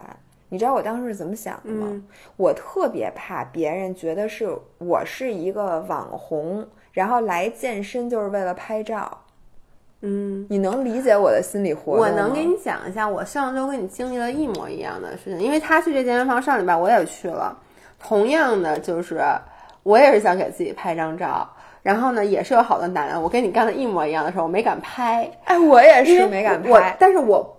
[0.53, 2.03] 你知道我当时是怎么想的吗？
[2.37, 9.17] 我特别怕别人觉得是我是一个网红，然后来健身就是为了拍照。
[10.03, 12.11] 嗯，你能理解我的心理活动吗？
[12.11, 17.57] 我能给你讲一下，我上周跟你经历了一模一样的事情，因为他去这健身房，上礼拜我也去了，
[18.01, 19.23] 同样的就是
[19.85, 21.49] 我也是想给自己拍张照，
[21.83, 25.31] 然后呢也是有好多男的，我跟你干的一模一样的事儿，我没敢拍。
[25.45, 27.57] 哎，我也是没敢拍，但是我。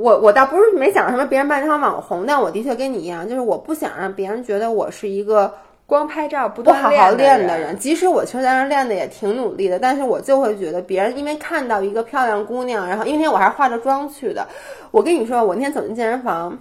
[0.00, 5.52] 我我倒不是没想什么别人扮成网红，但我的确跟你一样，就是我不想让别人觉得我是一个
[5.84, 7.76] 光拍照不不好好练的人。
[7.78, 14.46] 即使我其实在那练的也挺努力的，但是我就会觉得别人因为看到一个漂亮姑娘，然后因为那天我还是化着妆去的。
[14.90, 16.58] 我跟你说，我那天走进健身房，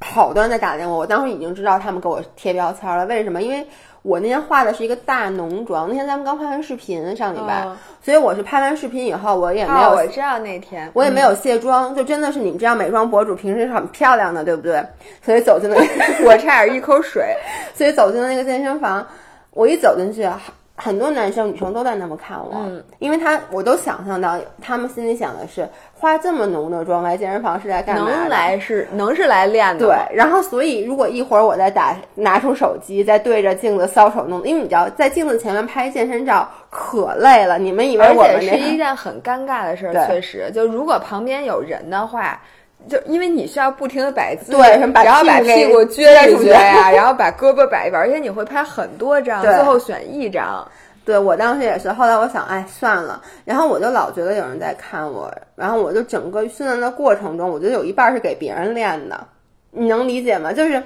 [0.00, 3.04] 好多人在打量我，我当时已经知道他们给我贴标签了。
[3.06, 3.42] 为什么？
[3.42, 3.66] 因为。
[4.02, 7.66] 我那天化的是一个大浓妆，那天咱们刚拍完视频，上礼拜，
[8.02, 14.84] 所以我是拍完视频以后，我也没有，我知道那天我也没有卸妆，就真的是你们这样美妆博主平时是很漂亮的，对不对？
[15.24, 15.76] 所以走进了，
[16.26, 17.34] 我差点一口水，
[17.74, 19.06] 所以走进了那个健身房，
[19.50, 20.28] 我一走进去。
[20.74, 28.10] 很多男生女生都在那么看我，嗯，因为他我都想象到他们心里想的是化这么浓的妆来健身房是在干嘛？
[28.10, 29.86] 能来是能是来练的。
[29.86, 37.58] 对，然后所以如果一会儿我再打拿出手机再对着镜子搔首弄，因为你知道在镜子前面拍健身照可累了。
[37.58, 42.40] 你们以为我们是一件很尴尬的事儿，确实，就如果旁边有人的话。
[42.88, 44.68] 就因为你需要不停的摆姿势，对，
[45.04, 50.66] 然后把屁股撅一撅呀， 然后把胳膊摆一摆，而且你会拍很多张，最后选一张。
[51.04, 53.20] 对我当时也是，后来我想，哎，算了。
[53.44, 59.26] 然后我就老觉得有人在看我，然后我就整个训练的过程中，我觉得有一半是给别人练的，
[59.72, 60.52] 你能理解吗？
[60.52, 60.80] 就是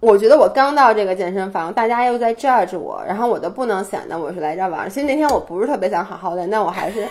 [0.00, 4.86] 我觉得我刚到这个健身房，大家又在 judge 我，然后我就不能显得我是来这玩。
[4.90, 7.08] 其实那天我不是特别想好好练，但我还是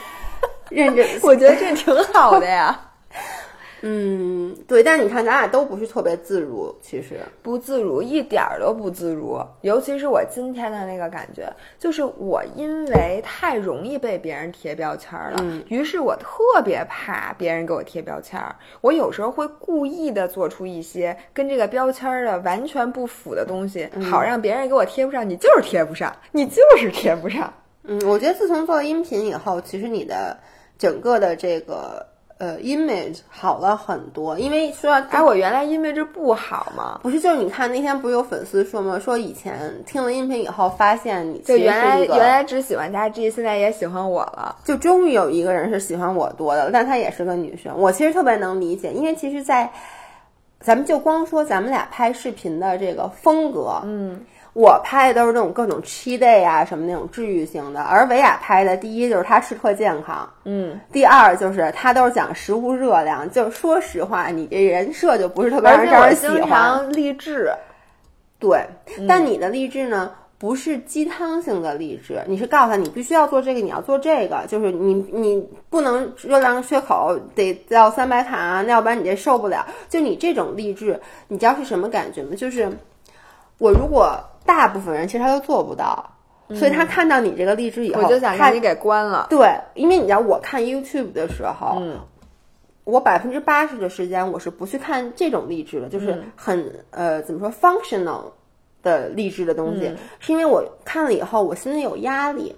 [0.69, 1.03] 认真。
[1.23, 2.79] 我觉得这挺好的呀。
[3.85, 9.37] 嗯，对，但是你看，咱俩都不是特别自如，其实不自如，一点儿都不自如。
[9.59, 18.41] 尤其是我今天的那个感觉，就是我因为太容易被别人贴标签了，于是我特别怕别人给我贴标签。
[18.79, 25.29] 我有时候会故意的做出一些跟这个标签的完全不符的东西，好让别人给我贴不上。
[25.29, 27.53] 你就是贴不上，你就是贴不上。
[27.83, 30.37] 嗯，我觉得自从做了音频以后，其实你的
[30.77, 32.12] 整个的这个。
[32.43, 36.99] 呃，image 好了很多，因为说，哎，我原来 image 不好吗？
[37.01, 38.99] 不是，就是你看那天不是有粉丝说吗？
[38.99, 44.57] 说以前听了音频以后，发现你就原来原来只喜欢佳 G，现在也喜欢我了。
[44.65, 47.73] 就终于有一个人是喜欢我多的，但她也是个女生。
[47.79, 49.71] 我其实特别能理解，因为其实，在
[50.59, 54.25] 咱们就光说咱们俩拍视频的这个风格，嗯。
[54.53, 63.27] 我拍的都是那种各种 cheat day 啊，什么那种治愈型的，而维亚拍的，第一就是他吃特健康，嗯，第二就是他都是讲食物热量。
[63.31, 66.35] 就说实话，你这人设就不是特别让人喜欢。
[66.37, 67.51] 经常励志，
[68.37, 68.63] 对，
[69.07, 79.65] 但你的励志呢，不是鸡汤性的励志，你是告诉他你必须要做这个，你要做这个，就是你你不能热量缺口得到三百卡，那要不然你这受不了。
[79.89, 82.35] 就你这种励志，你知道是什么感觉吗？
[82.35, 82.71] 就是
[83.57, 84.15] 我如果。
[84.45, 86.11] 大部分人其实他都做不到，
[86.55, 89.27] 所以他看到你这个励志以后，我就想把你给关了。
[89.29, 91.81] 对，因为你知道，我看 YouTube 的时候，
[92.83, 98.31] 我百分之八十的时间我是不去看这种励志的，就是很呃怎么说 functional
[98.81, 102.55] 的励志的东西，是因为我看了以后我心里有压力。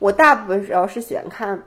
[0.00, 1.62] 我大部分时候是喜欢看。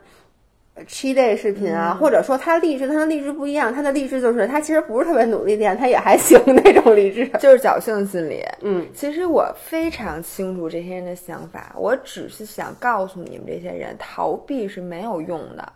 [0.86, 8.44] 七 day 视频啊，或者说他励志，他的励志不一样，他的励志就是他其实不是特别努力练，他也还行那种励志，就是侥幸心理。
[8.60, 15.72] 嗯，其实我非常清楚这些人的想法，我只是想告诉你们这些人，逃避是没有用的，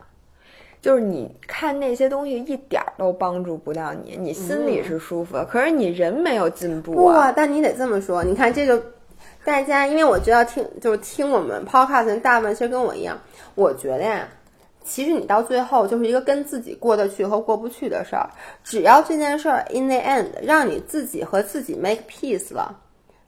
[0.80, 7.32] 就是你看那些东西一点都帮助不到你，你心里是舒服的，可是你人没有进步啊。
[7.34, 8.82] 但你得这么说，你看这个
[9.44, 13.18] 大家，因为我觉得听就是听我们 podcast 大部分其实跟我一样，
[13.54, 14.28] 我觉得呀。
[14.84, 18.28] 其实你到最后就是一个跟自己过得去和过不去的事儿，
[18.64, 22.76] 只要这件事儿 in the end 让你自己和自己 make peace 了，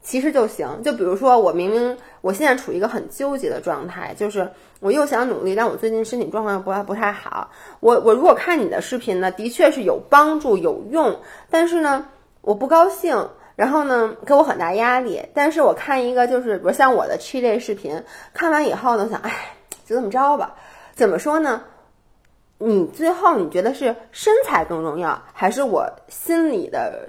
[0.03, 0.83] 其实就行。
[0.83, 7.51] 就比如说我明明我现在处于一个很纠结的状态，就是我又想努力，但我最近身体状况又不太不太好。
[7.81, 11.19] 我我如果看你的视频呢，的确是有帮助有用，
[11.51, 12.09] 但是呢
[12.41, 15.23] 我不高兴，然后呢给我很大压力。
[15.33, 19.33] 但是我看一个就是比如像我的 cheat day 视频，看完以后呢想，哎，
[19.87, 20.55] 就这么着吧。
[20.95, 21.61] 怎么说呢？
[22.59, 27.07] 你最后你觉得是身材更重要，还是我心里的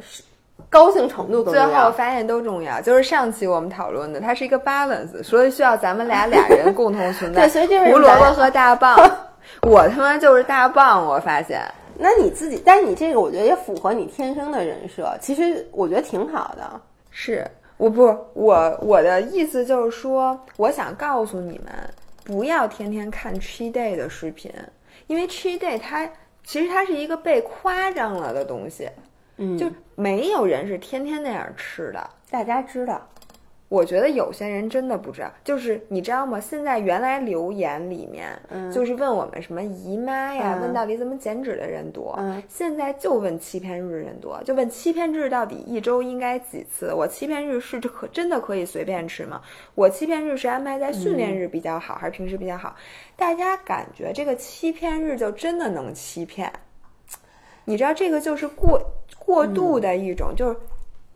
[0.69, 1.69] 高兴程度更重要？
[1.69, 2.81] 最后发现都重要。
[2.81, 7.43] 就是上期我们讨论的，它是一个 balance，所以需要咱们俩俩人 共同存在。
[7.43, 8.97] 对，所以就是胡萝卜和大棒。
[9.61, 11.61] 我他妈就是大棒，我发现。
[11.97, 15.15] 那你自己，但你这个我觉得也符合你天生的人设。
[15.21, 16.81] 其实我觉得挺好的。
[17.11, 17.45] 是，
[17.77, 21.71] 我不，我我的意思就是说，我想告诉你们。
[22.25, 24.51] 不要天天看 cheat day 的视频，
[25.07, 26.05] 因为 cheat day 它
[26.43, 28.89] 其实它是一个被夸张了的东西，
[29.37, 33.07] 嗯，就没有人是天天那样吃的，大家知道。
[33.67, 36.39] 我觉得有些人真的不知道，就是你知道吗？
[36.39, 38.39] 现在原来留言里面，
[38.71, 42.17] 就是问我们什么姨妈呀，问到底怎么减脂的人多。
[42.47, 46.93] 现在就问欺骗日人多，就问欺骗日到底一周应该几次？
[46.93, 49.41] 我欺骗日是可真的可以随便吃吗？
[49.73, 52.75] 我欺骗日是安排在训练日比较好，还是平时比较好？
[53.15, 56.53] 大家感觉这个欺骗日就真的能欺骗？
[57.65, 58.79] 你知道这个就是过
[59.17, 60.55] 过度的一种，就是。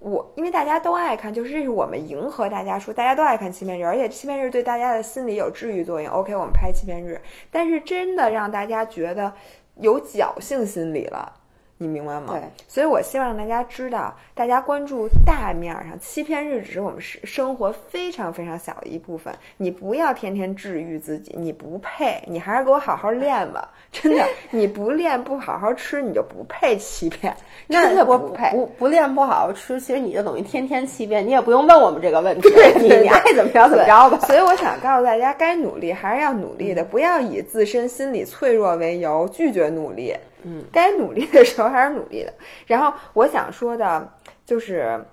[0.02, 6.10] 我因为大家都爱看，就是这是我们迎合大家说，大家都爱看欺骗日，而且欺骗日对大家的心理有治愈作用。
[6.12, 7.20] OK，我们拍欺骗日，
[7.52, 9.34] 但是真的让大家觉得
[9.76, 11.39] 有侥幸心理了。
[11.82, 12.34] 你明白吗？
[12.34, 19.34] 对，所以我希望大家知道，大家关注大面上，欺骗日只是我们生生活非常非常小的一部分。
[19.56, 23.70] 你不要天天治愈自己，你不配，你还是给我好好练吧。
[23.94, 27.34] 真的，你不练不好好吃，你就不配欺骗，
[27.70, 28.52] 真的不配。
[28.52, 34.20] 不不练不好好吃，其实你就等于天天欺骗，你也不用问我们这个问题，你你爱怎么着怎么着吧。
[34.28, 40.14] 所以我想告诉大家，该努力还是要努力的，不要以自身心理脆弱为由拒绝努力。
[40.44, 42.34] 嗯，该努力的时候还是努力的。
[42.68, 44.12] 然后我想说的，
[44.46, 45.04] 就是，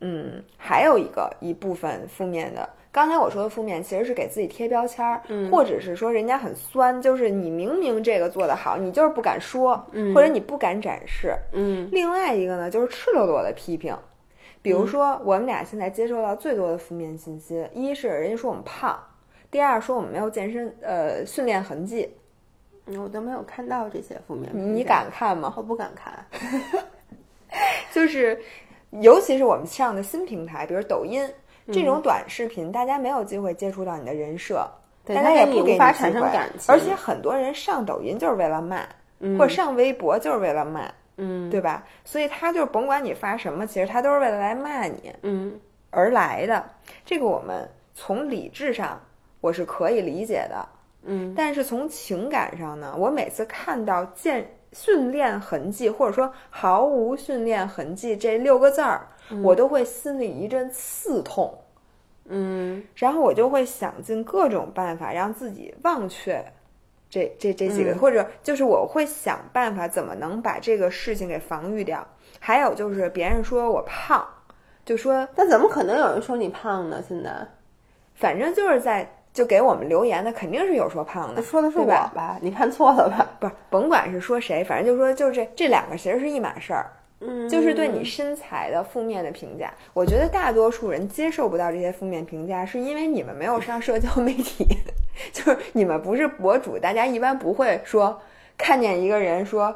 [0.00, 2.68] 嗯，还有一个一部分负面的。
[2.90, 9.76] 刚才我说的负面，其实是给自己贴标签儿，或者是说人家很酸，就是你明明这个做得好，你就是不敢说，
[10.14, 11.36] 或者你不敢展示。
[11.52, 11.88] 嗯。
[11.92, 13.96] 另外一个呢，就是赤裸裸的批评。
[14.62, 18.98] 比如说，我们俩现在接受到最多的负面信息，一是人家说我们胖，
[19.50, 22.10] 第二说我们没有健身呃训练痕迹。
[22.96, 25.52] 我都没有看到这些负面，你敢看吗？
[25.56, 26.24] 我不敢看，
[27.92, 28.40] 就是，
[28.90, 31.28] 尤其是我们上的新平台，比如抖音
[31.72, 34.66] 这种短视频，大家没有机会接触到你的人设，
[35.04, 38.86] 大家也不给你产生感情，而且很多人上抖音就是为了骂，
[39.36, 41.84] 或者上微博就是为了骂，嗯，对吧？
[42.04, 45.58] 所以他就甭管你发什么，其实他都是为了来骂你，嗯，
[45.90, 46.64] 而来的。
[47.04, 49.00] 这个我们从理智上
[49.40, 50.66] 我是可以理解的。
[51.04, 59.06] 嗯，但是从情感上呢，我每次看到健训练痕迹或者说毫无训练痕迹这六个字儿，
[59.42, 61.56] 我都会心里一阵刺痛。
[62.30, 66.44] 嗯，然后我就会想尽各种办法让自己忘却
[67.08, 72.06] 这这这几个，嗯或者就是我会想办法怎么能把这个事情给防御掉。
[72.38, 74.22] 还有就是别人说我胖，
[74.84, 77.02] 就说那怎么可能有人说你胖呢？
[77.08, 77.48] 现在
[78.14, 82.10] 反正就是在就给我们留言的肯定是有说胖的，说的是我吧？
[82.12, 82.38] 吧？
[82.42, 83.24] 你看错了吧？
[83.38, 86.90] 不是，甭管是说谁，反正就说就是这这两个其实是一码事儿。
[87.20, 94.66] 嗯，就是对你身材的负面的评价，我觉得大多数人接受不到这些负面评价，是因为你们没有上社交媒体，
[95.32, 98.20] 就是你们不是博主，大家一般不会说
[98.56, 99.72] 看见一个人说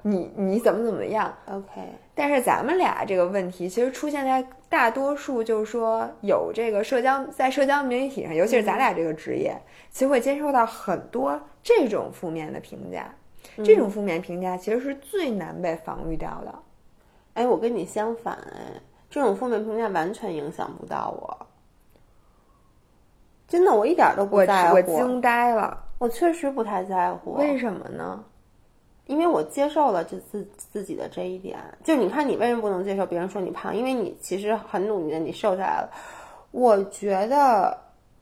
[0.00, 1.30] 你你怎么怎么样。
[1.50, 1.82] OK，
[2.14, 13.12] 但是咱们俩这个问题，其实出现在大多数就是说有这个社交在社交媒体上，尤其是咱俩这个职业，其实会接受到很多这种负面的评价。
[13.64, 16.54] 这种负面评价其实是最难被防御掉的。
[17.34, 21.46] 哎，我跟你相反，哎，这种负面评价完全影响不到我，
[23.48, 24.76] 真的，我一点都不我在乎。
[24.76, 28.24] 我惊呆了，我确实不太在乎，为什么呢？
[29.06, 31.58] 因为我接受了这自自己的这一点。
[31.82, 33.76] 就你看，你为什么不能接受别人说你胖？
[33.76, 35.90] 因为你其实很努力的，你瘦下来了。
[36.52, 37.76] 我觉得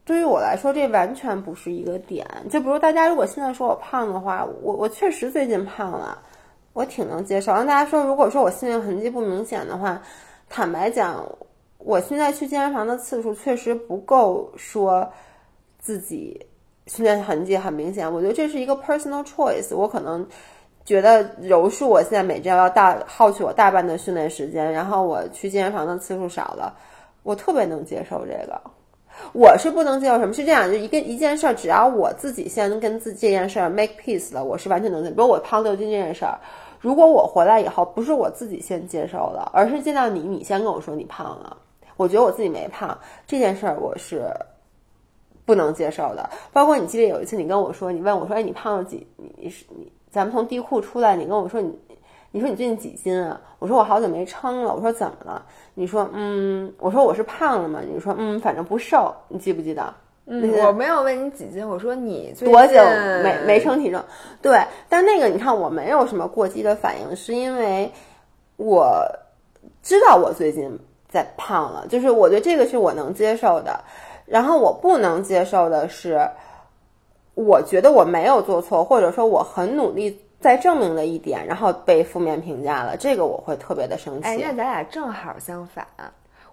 [0.04, 2.26] 对于我来说，这完全不是一个点。
[2.50, 6.20] 就比如大家如果现在说我胖的话，我我确实最近胖了，
[6.72, 7.52] 我挺能接受。
[7.52, 10.02] 让大家说，如果说我训练痕迹不明显的话，
[10.48, 11.24] 坦白讲，
[11.78, 15.08] 我现在去健身房的次数确实不够说
[15.78, 16.44] 自己
[16.88, 18.12] 训练痕迹很明显。
[18.12, 20.26] 我觉得这是一个 personal choice，我可能。
[20.84, 26.74] 觉得柔术，我现在每周要大耗去我大半的训练时间，然后我去健身房的次数少了，
[27.22, 28.60] 我特别能接受这个。
[29.32, 35.14] 我是不能接受什么是这样，就一个一件事儿，只要我自己先跟自这件事儿 make peace 了，我是完全能接受。
[35.14, 36.38] 比如我胖六斤这件事儿，
[36.80, 41.56] 如果我回来以后不是我自己先接受了，而是见到你，你先跟我说你胖了，
[41.96, 44.24] 我觉得我自己没胖这件事儿，我是
[45.44, 46.28] 不能接受的。
[46.50, 49.06] 包括你记得有一次你跟我说，你问我说，哎，你胖了几？
[49.36, 49.92] 你是你。
[50.12, 51.74] 咱们从地库出来，你跟我说你，
[52.32, 53.40] 你说你最近几斤啊？
[53.58, 54.74] 我说我好久没称了。
[54.74, 55.42] 我说怎么了？
[55.72, 57.80] 你说嗯，我说我是胖了吗？
[57.82, 59.14] 你说嗯，反正不瘦。
[59.28, 59.94] 你记不记得？
[60.26, 62.74] 嗯，我没有问你几斤，我说你多久
[63.22, 64.02] 没没称体重？
[64.42, 67.90] 对，但那个你看我没有什么过激的反应，是因为
[68.58, 69.02] 我
[69.82, 73.82] 知道我最近在胖了，就是我觉得这个是我能接受的。
[74.26, 76.28] 然后我不能接受的是。
[77.34, 84.28] 我觉得我没有做错，或者说我很努力在证明了一点，然后被负面评价了，这个我会特别的生气。
[84.28, 85.86] 哎，那咱俩正好相反。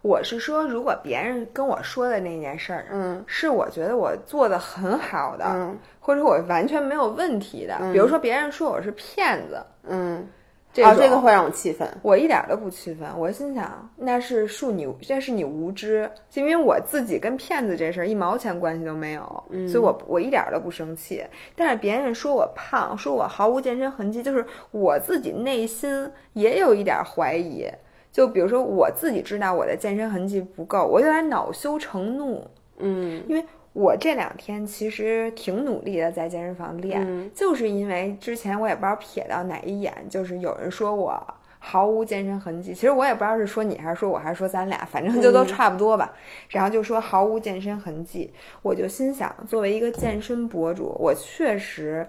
[0.02, 10.26] 我是说，如果别人跟我说的那件事儿，嗯，是我觉得我做的很好的，嗯，或者我完全没有问题的，嗯、比如说别人说我是骗子，嗯。
[10.72, 11.88] 这哦，这个会让我气愤。
[12.04, 21.24] 我一点都不气愤，我心想那是恕你，这是你无知，就因为我自己跟骗子这事儿一毛钱关系都没有，嗯、所以我我一点都不生气。
[21.56, 27.66] 但是别人说我胖，说我毫无健身痕迹，就是我自己内心也有一点怀疑。
[28.12, 32.46] 就比如说我自己知道我的健身痕迹不够，我有点恼羞成怒。
[32.80, 33.46] 嗯，因为。
[33.72, 41.24] 我这两天其实挺努力的，在健身房练，嗯、就是因为之前我也不知道瞥到哪一眼，就是有人说我
[41.60, 42.74] 毫无健身痕迹。
[42.74, 46.12] 其实我也不知道是说你还是说我还是说咱俩，反正就都差不多吧。
[46.14, 46.18] 嗯、
[46.50, 52.06] 然后就说毫无健身痕迹，我就心想，作为一个健身博主，我确实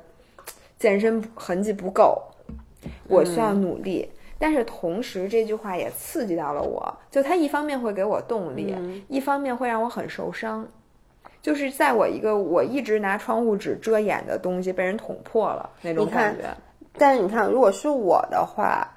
[0.79, 2.21] 健身痕迹不够，
[3.07, 4.09] 我需要努力。
[4.11, 10.67] 嗯、但是同时，这句话也刺激到了我，就它一方面会给我动力，嗯、一方面会让我很受伤。
[11.43, 16.45] 就是在我一个我一直拿窗户纸遮掩的东西被人捅破了那种感觉。
[16.97, 18.89] 但是你看，如果是我的话，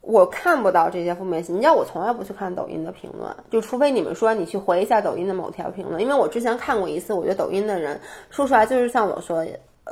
[0.00, 1.52] 我看不到这些负面信息。
[1.54, 6.02] 你知道，我从来不去看抖音的评论，就除非你们说你去回一下抖音的某条评论。
[6.02, 9.46] 因为我之前看过一次，我觉得抖音的人说出来就是像我说，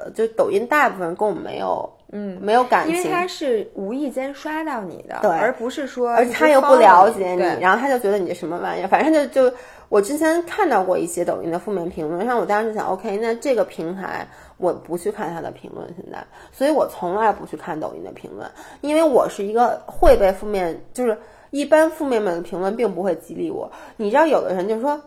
[0.05, 9.57] 呃，就抖音大部分跟我们没有，嗯，没有感情，因为他是无意间刷到你的，对，而不是说，而且他又不了解你，然后他就觉得你这什么玩意儿，反正就就。
[9.91, 18.47] 我之前看到过一些抖音的负面评论，然后我当时就想，OK，那这个平台我不去看他的评论，现在，所以我从来不去看抖音的评论，
[18.83, 21.17] 因为我是一个会被负面，就是
[21.49, 23.73] 一般负面的评论并不会激励我。
[23.97, 25.01] 你知道，有的人就是说，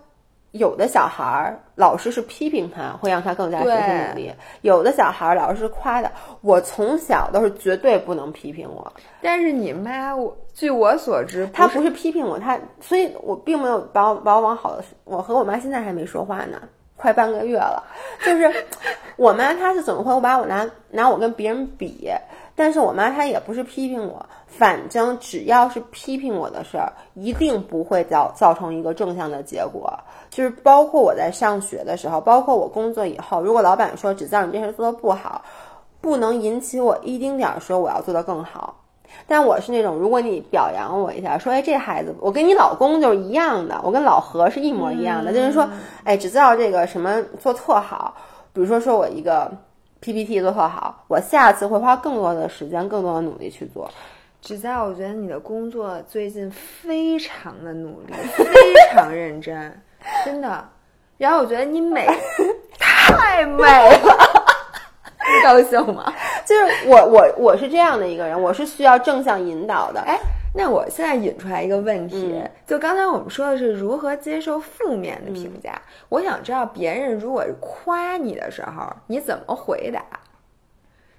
[0.52, 6.12] 有的小孩儿老师是批评他，会让他更加学习努力；有的小孩儿老师是夸的。
[6.42, 8.92] 我从小都是绝对不能批评我。
[9.22, 14.84] 但是你妈，我据我所知，她不是批评我，她，所以我并没有把我把我往好的。
[15.06, 16.62] 我和我妈现在还没说话呢，
[16.98, 17.84] 快半个月了。
[18.26, 18.52] 就是
[19.16, 22.12] 我妈她是怎么会把我拿拿我跟别人比？
[22.62, 29.92] 但是我妈她也不是批评我，反正只要是批评我的事儿，一定不会造造成一个正向的结果。
[30.30, 35.42] 就是包括我在上学的时候，包括我工作以后，如果老板说只道你这事做的不好，
[36.02, 38.76] 不能引起我一丁点儿说我要做的更好。
[39.26, 45.68] 但我是那种，如果你表扬我一下，说哎这孩子，我跟你老公就是一样的，我跟老何是一模一样的，就是说
[46.04, 48.14] 哎只知道这个什么做特好，
[48.54, 49.52] 比如说说我一个。
[50.02, 53.90] PPT 做特好，我下次会花更多的时间、更多的努力去做。
[54.42, 59.72] 只在我觉得你的工作最近非常的努力，非常认真，
[60.26, 60.68] 真的。
[61.18, 62.08] 然后我觉得你美，
[62.80, 66.12] 太美了，你高兴吗？
[66.46, 70.02] 就是我，我我是这样的一个人，我是需要正向引导的。
[70.02, 70.20] 哎。
[70.54, 80.04] 那我现在引出来一个问题，就刚才我们说的是如何接受负面的评价，我想知道别人如果夸你的时候，你怎么回答？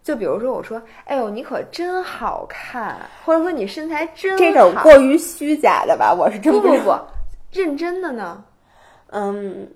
[0.02, 6.92] 就比如说我说，哎呦，你可真好看，或者说你身材真好，这种过于虚假的吧，我是真不不不，
[7.50, 8.44] 认真的呢，
[9.10, 9.68] 嗯。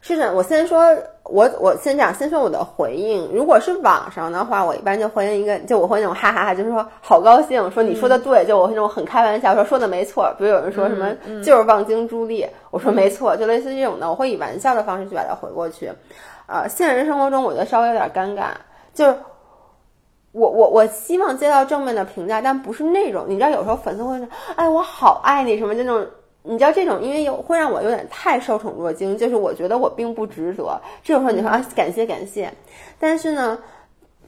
[0.00, 0.96] 是的，我先说，
[1.28, 3.30] 我我先讲，先说我的回应。
[3.32, 10.34] 如果是网上的话，我一般就回应一个，就我会那种哈哈哈，就是说好高兴，说你说的对，就我那种很开玩笑说说的没错。
[10.38, 11.14] 比如有人说什么
[11.44, 15.92] 就是望京朱丽，我说没错，就类似这种的，我会以玩笑的方式去把它回过去。
[16.46, 18.46] 呃，现实生活中我觉得稍微有点尴尬，
[18.94, 19.14] 就是
[20.32, 24.26] 我我我希望接到正面的评价，但不是那种，你知道有时候粉丝会说，
[24.56, 26.06] 哎，我好爱你什么那种。
[26.50, 30.80] 你知道这种，因为有会让我有点太受宠若惊，就是我觉得我并不值得。
[31.02, 32.50] 这种时候你说啊，感谢感谢，
[32.98, 33.58] 但是呢，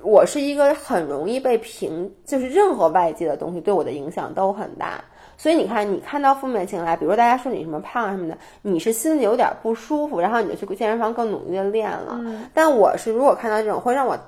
[0.02, 5.02] 我是一个很容易被评，就是任何外界的东西对我的影响都很大。
[5.38, 12.20] 所以你看，你看到负面情绪来，比如大家说你什么胖什么的，你是心里有点不舒服，然后你就去健身房更努力的练了。
[12.52, 14.18] 但我是如果看到这种会让我。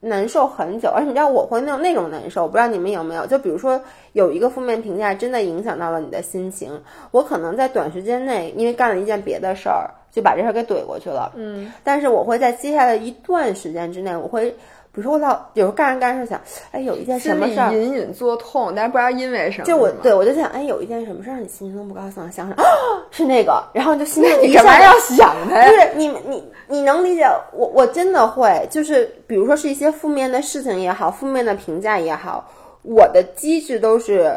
[0.00, 3.26] 难受很久，而且你知道我会那种那种难受，我不知道你们有没有？
[3.26, 3.80] 就比如说
[4.12, 6.80] 有一个负面评价，真的影响到了你的心情，
[7.10, 11.32] 我可能在短时间内因为干了一件别的事儿，就把这事儿给怼过去了。
[11.36, 14.54] 嗯，但是我会在接下来一段时间之内，我会。
[14.92, 16.40] 比如说我老有时候干着干着想，
[16.72, 19.64] 哎，有一件什么事儿隐隐作痛，但是不知道因为什么。
[19.64, 22.10] 就我对我就想，哎，有一件什么事儿让你心情不高兴？
[22.10, 22.64] 想想啊，
[23.12, 25.62] 是那个，然后就心里你干嘛要想它？
[25.62, 27.68] 不是你你你能理解我？
[27.68, 32.50] 我真的会，就是比如说是一些负面的事情也好，负面的评价也好，
[32.82, 34.36] 我的机制都是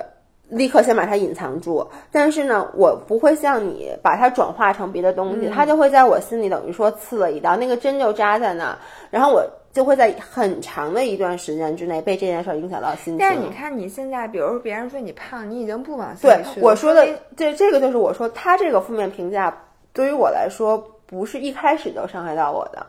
[0.49, 1.84] 立刻先把它隐藏住。
[2.12, 8.78] 但是呢，我不会像你把它转化成别的东西，它就会在我心里等于说刺了一刀，那个针就扎在那，
[9.10, 9.43] 然后我。
[9.74, 13.17] 就会在很长的一段时间之内被这件事儿影响到心情。
[13.17, 16.59] 但是你看你现在，比如说别人说你胖，你已经不往心里去。
[16.59, 22.86] 对，我说的这这个就是我说他这个负面评价对于我来说不是一开始就伤害到我的，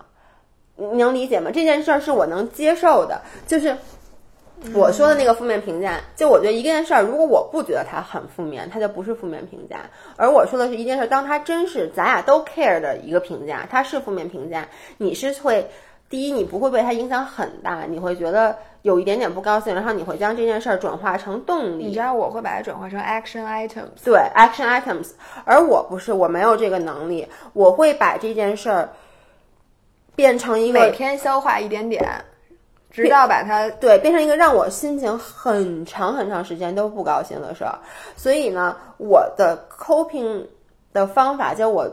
[0.77, 1.51] 你能理解吗？
[1.51, 3.75] 这件事儿是我能接受的，就是
[4.75, 5.99] 我说的那个负面评价。
[6.15, 9.79] 就我觉得一件事儿，如果我不觉得它很负面，它就不是负面评价。
[10.17, 14.69] 而我说的是一件事，当它真是咱俩都 care 的一个评价，它是负面评价，
[14.99, 15.67] 你是会。
[16.15, 21.87] 第一，你不会被它影响很大，你会觉得有一点点不高兴，然后你会将这件事儿转化成动力。
[21.87, 25.11] 你知道我会把它转化成 action items，对 action items，
[25.45, 28.91] 而我不是，我没有这个能力，我会把这件事儿
[30.15, 32.25] 变成一个每天消化一点点，
[32.93, 37.77] 直到把它对变成一个让我心情很长很长时间都不高兴的事儿。
[38.15, 40.47] 所以呢，我的 coping
[40.93, 41.91] 的方法就我。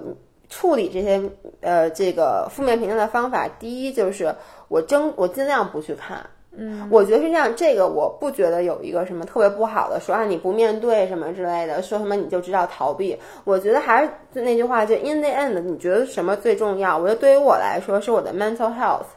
[0.51, 1.19] 处理这些
[1.61, 4.35] 呃这个负面评价的方法，第一就是
[4.67, 6.19] 我争我尽量不去看，
[6.51, 16.97] 嗯，我觉得是这样，这个我不觉得有一个什么特别不好的，说啊你不面对什么之类的，说什么你就知道逃避，我觉得还是那句话，就 in the end，你觉得什么最重要？
[16.97, 19.07] 我觉得对于我来说是我的 mental health，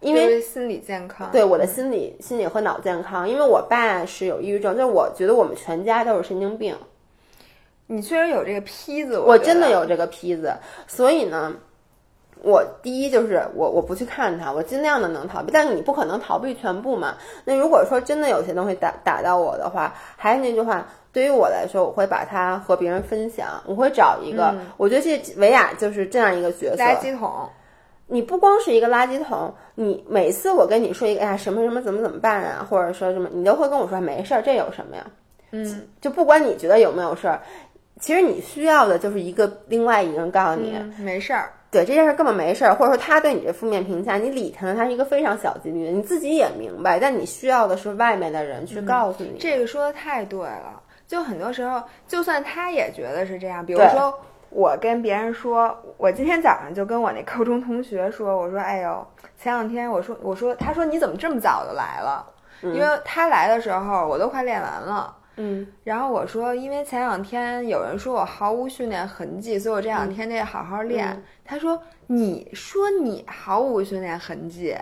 [0.00, 6.74] 因为心理健康，对我的心理心理和脑健康，因为我爸是有抑郁症，就是我觉得我们全家都是神经病。
[7.86, 10.54] 你虽然有这个坯子，我真的有这个坯子，
[10.86, 11.52] 所以呢，
[12.42, 17.16] 我第一就是我我不去看它，我尽量的能逃避，但是你不可能逃避全部嘛。
[17.44, 27.48] 那如果说真的有些东西打打到我的话，还是那句话，对于我来说，我会把它和别人分享，我会找一个，我觉得这维亚就是这样一个角色，垃圾桶。
[28.06, 35.06] 你不光是一个垃圾桶，你每次我跟你说一个，哎呀什么什么怎么怎么办啊，或者说什么，你都会跟我说没事儿，这有什么呀？
[35.52, 37.40] 嗯，就不管你觉得有没有事儿。
[38.00, 49.36] 其实你需要的就是一个另外一个人告诉你没事儿，对这件事根本没事儿，或者说他对你这负面评价，你理他呢，他是一个非常小几率的，你自己也明白，但你需要的是外面的人去告诉你。
[49.38, 54.12] 这个说的太对了，就很多时候，就算他也觉得是这样，比如说
[54.50, 59.06] 我跟别人说，我今天早上就跟我那高中同学说，我说，哎呦，
[59.40, 62.26] 前两天我说，我说，他说你怎么这么早就来了？
[62.62, 65.14] 因为他来的时候我都快练完了。
[65.36, 71.22] 嗯，然后我说，因为前两天有人说我毫无训练痕迹，所以我这两天得好好练。
[71.44, 74.76] 他说，你说你毫无训练痕迹。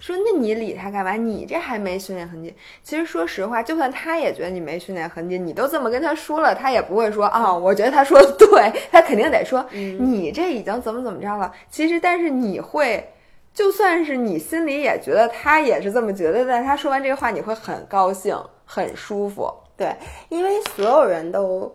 [0.00, 1.12] 说那你理他干嘛？
[1.12, 2.52] 你这还没训练痕迹。
[2.82, 7.54] 其实说实话，就算他也觉得你没训练痕迹，你都这么跟他说了，他也不会说啊。
[7.54, 11.50] 我觉得他说的对，他肯定得说你这已经怎么怎么着了。
[11.70, 13.08] 其实，但是你会，
[13.54, 19.50] 就算是你心里也觉得他也是这么觉得，但他说完这个话，你会很高兴，很舒服。
[19.76, 19.94] 对，
[20.28, 21.74] 因为所有人都。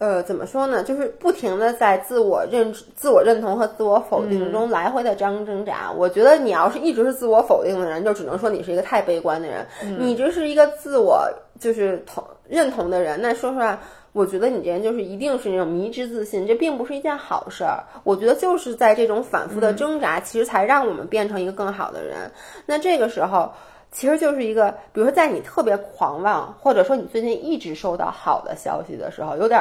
[0.00, 0.80] 呃，怎么说呢？
[0.84, 5.90] 就是不停的在自我认、自我认同和自我否定中来回的张挣扎。
[5.90, 9.66] 我觉得你要是一直是自我否定的人，就只能说你是一个太悲观的人。
[9.98, 11.28] 你这是一个自我
[11.58, 13.76] 就是同认同的人，那说实话，
[14.12, 17.82] 我觉得你这人就是一定是那种迷之自信，这并不是一件好事儿。
[18.04, 22.30] 我觉得就是在这种反复的挣扎，其实才让我们变成一个更好的人。
[22.66, 23.50] 那这个时候，
[23.90, 29.60] 其实就是一个，比如说在你特别狂妄，或者说你最近一直收到好的消息的时候，有点。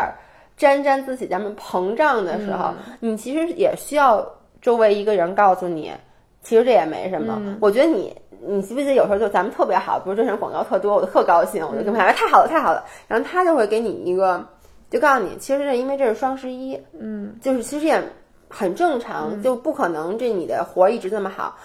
[0.57, 4.27] 沾沾自喜，咱们膨胀的时候，你其实也需要
[4.59, 5.93] 周围一个人告诉你，
[6.41, 7.39] 其实这也没什么。
[7.61, 8.11] 我觉得你，
[8.41, 12.83] 你记不记得有时候就咱们特别好，比如这人广告特多，我就特高兴，我就跟他说太好了，太好了。
[13.07, 14.43] 然后他就会给你一个，
[14.89, 18.01] 就告诉你，其实是因为这是双十一，嗯，就是其实也
[18.49, 21.55] 很正常，就不可能这你的活一直这么好。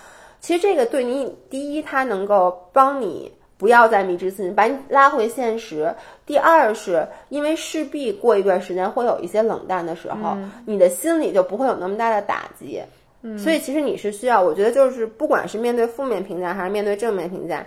[0.43, 3.32] 其实这个对你，第一，它能够帮你。
[3.59, 5.95] 不要再迷之自信，把你拉回现实。
[6.26, 10.36] 第二，是因为势必过一段时间会有一些冷淡的时候，
[10.66, 12.82] 你的心里就不会有那么大的打击。
[13.38, 17.64] 所以其实你是需要，我觉得就是不管是面对负面评价还是面对正面评价，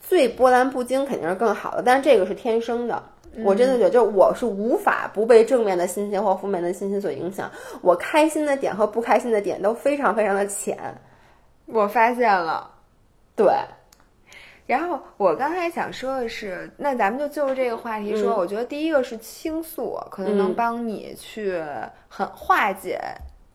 [0.00, 1.82] 最波澜不惊肯定是更好的。
[1.82, 3.02] 但是这个是天生的，
[3.44, 7.50] 我真的觉得，就我是无法不被正面的信息或负面的信息所影响。
[7.82, 10.78] 我开心的点和不开心的点都非常非常的浅。
[11.66, 12.70] 我发现了，
[13.34, 13.46] 对。
[14.66, 21.62] 然后我刚才想说的是，那咱们就就着这个话题说，我觉得第一个是倾诉，可能能帮你去
[22.08, 23.00] 很化解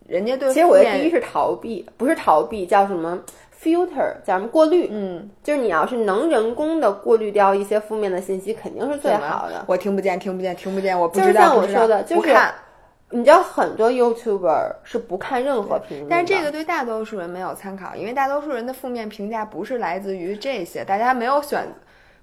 [0.08, 0.54] 人家对。
[0.54, 3.20] 其实我觉得第一是逃避，不是逃避，叫什么
[3.62, 4.88] filter，叫什么过滤？
[4.90, 9.66] 嗯，就是你要是能人工的过滤掉一些负面的信息，肯定是最好的。
[9.68, 11.34] 我听不见，听不见，听不见，我不知道。
[11.34, 12.54] 就像我说的，不看。
[13.12, 21.68] 你知道很多 YouTuber 是不看任何评论，但是这个对大多数人没有参考，因为大多数人的负面评价不是来自于这些，大家没有选，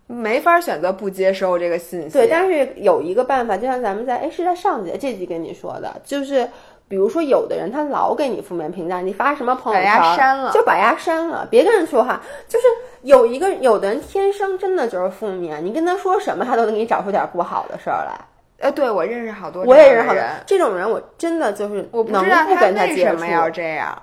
[0.07, 2.11] 没法选择不接收这个信息。
[2.11, 6.49] 对，但是有一个办法，就像咱们在哎是在上节这集跟你说的，就是
[6.89, 12.23] 比如说有的人他老给你负面评价，你发什么朋友圈删了，就把牙删了，别跟人说话。
[12.49, 12.67] 就是
[13.03, 18.19] 有一个有的人天生真的就是负面，你跟他说什么，他都能给你找出点不好的事儿来。
[18.59, 24.03] 呃，对，我认识好多，我也认识好多这种人，我真的就是我不知道他为什么要这样。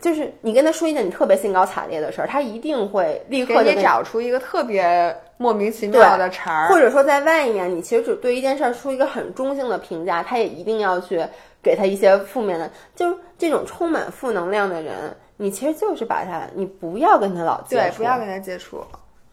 [0.00, 11.24] 就是你跟他说一件你特别兴高采烈的事儿，他一定会立刻给你找出一个特别莫名其妙的茬儿，或者说在外面，你其实只对一件事儿出一个很中性的评价，他也一定要去
[11.62, 12.68] 给他一些负面的。
[12.96, 18.84] 就是这种充满负能量的人，你其实就是把他，你不要跟他老接触，对，不要跟他接触。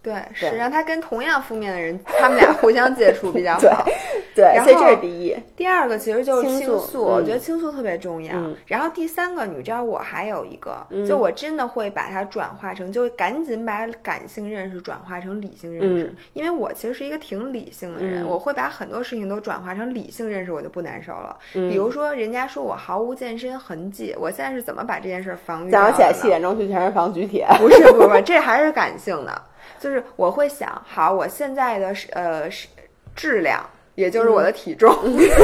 [0.02, 3.86] 对，是让他跟同样负面的人，他们俩互相接触比较好。
[4.34, 5.36] 对，然后这是第一。
[5.58, 8.34] 第二个其实就是倾诉，我觉得倾诉特别重要。
[8.66, 16.16] 然后第三个，你知道我还有一个，就我真的会把它转化成，就赶紧把感性认识转化成理性认识。
[16.32, 21.36] 因为我其实是一个挺理性的人，我会把很多事情都转化成理性认识，我就不难受了。
[21.52, 25.72] 比如说，人家说我毫无健身痕迹，我现在是怎么把这件事防御？
[25.72, 27.46] 早上起来七点钟去健身房举铁？
[27.58, 29.42] 不是，不是，这还是感性的。
[29.80, 32.68] 就是我会想，好，我现在的呃是
[33.16, 33.64] 质量，
[33.96, 34.94] 也就是我的体重，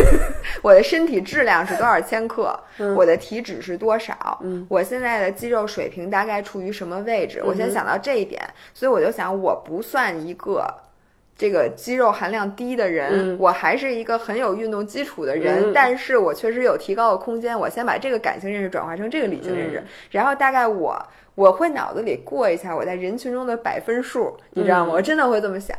[0.63, 2.57] 我的身体质量是多少千克，
[2.95, 4.39] 我的体脂是多少，
[4.69, 7.41] 我现在的肌肉水平大概处于什么位置？
[7.43, 8.41] 我先想到这一点，
[8.73, 10.65] 所以我就想，我不算一个
[11.37, 17.57] 这个肌肉含量低的人，我还是一个很有运动基础的人，但是我确实有提高的空间。
[17.59, 20.97] 我先把这个感性认识转化成这个理性认识，然后大概我。
[21.35, 24.93] 我会脑子里过一下我在人群中的百分数，你知道吗？
[24.93, 25.77] 我真的会这么想。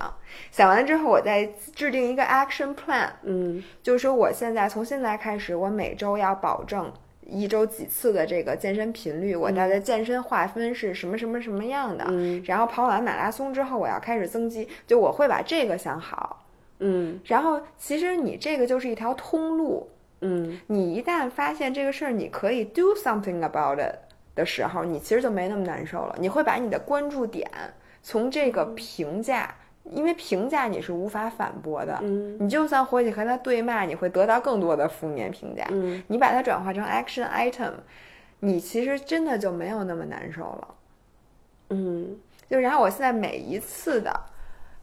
[0.51, 3.09] 想完了之后，我再制定一个 action plan。
[3.23, 6.93] 嗯，就是说，我现在从现在开始，我每周要保证
[7.25, 9.35] 一周几次的这个健身频率。
[9.35, 12.05] 我大概健身划分是什么什么什么样的？
[12.09, 14.69] 嗯，然后跑完马拉松之后，我要开始增肌。
[14.87, 16.45] 就我会把这个想好。
[16.81, 19.89] 嗯，然后其实你这个就是一条通路。
[20.21, 23.97] 嗯，你一旦发现这个事儿，你可以 do something about it。
[24.37, 26.15] 的时候，你其实就没那么难受了。
[26.21, 27.51] 你会把你的关注点
[28.01, 35.65] 从这个评价因为评价你是无法反驳的，嗯你就算回去和他对骂，你会得到更多的负面评价。
[35.71, 37.73] 嗯你把它转化成 action item，
[38.41, 40.75] 你其实真的就没有那么难受了。
[41.71, 42.17] 嗯
[42.49, 44.21] 就然后我现在每一次的，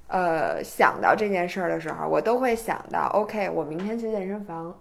[0.08, 4.78] 呃，想到这件事儿的时候，我都会想到，OK，我明天去健身房。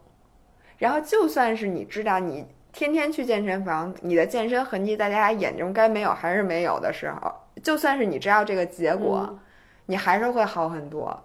[0.78, 9.38] 然后就算是你知道你天天去健身房，你的健身痕迹在大家眼中该没有还是没有的时候，就算是你知道这个结果，嗯
[9.86, 11.18] 你还是会好很多。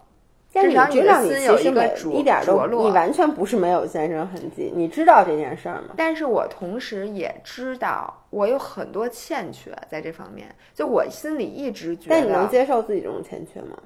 [0.51, 5.89] 但至少你的你有一个着一点都着落你完全不是没有健身痕迹，你知道这件事儿吗？
[5.95, 10.47] 但是我同时也知道，我有很多欠缺在这方面。
[10.73, 13.77] 就我心里一直觉得但你能，接受自己这种欠缺吗？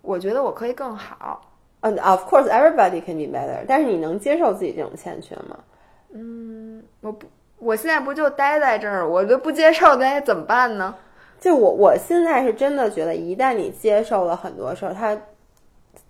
[0.00, 1.42] 我觉得我可以更好。
[1.80, 5.58] 嗯、o f course everybody can be better，但是你能接受自己这种欠缺吗？
[7.00, 7.26] 我不，
[7.58, 10.94] 我现在不就待在这儿，我就不接受，那怎么办呢？
[11.40, 15.16] 就我我现在是真的觉得，一旦你接受了很多事儿，它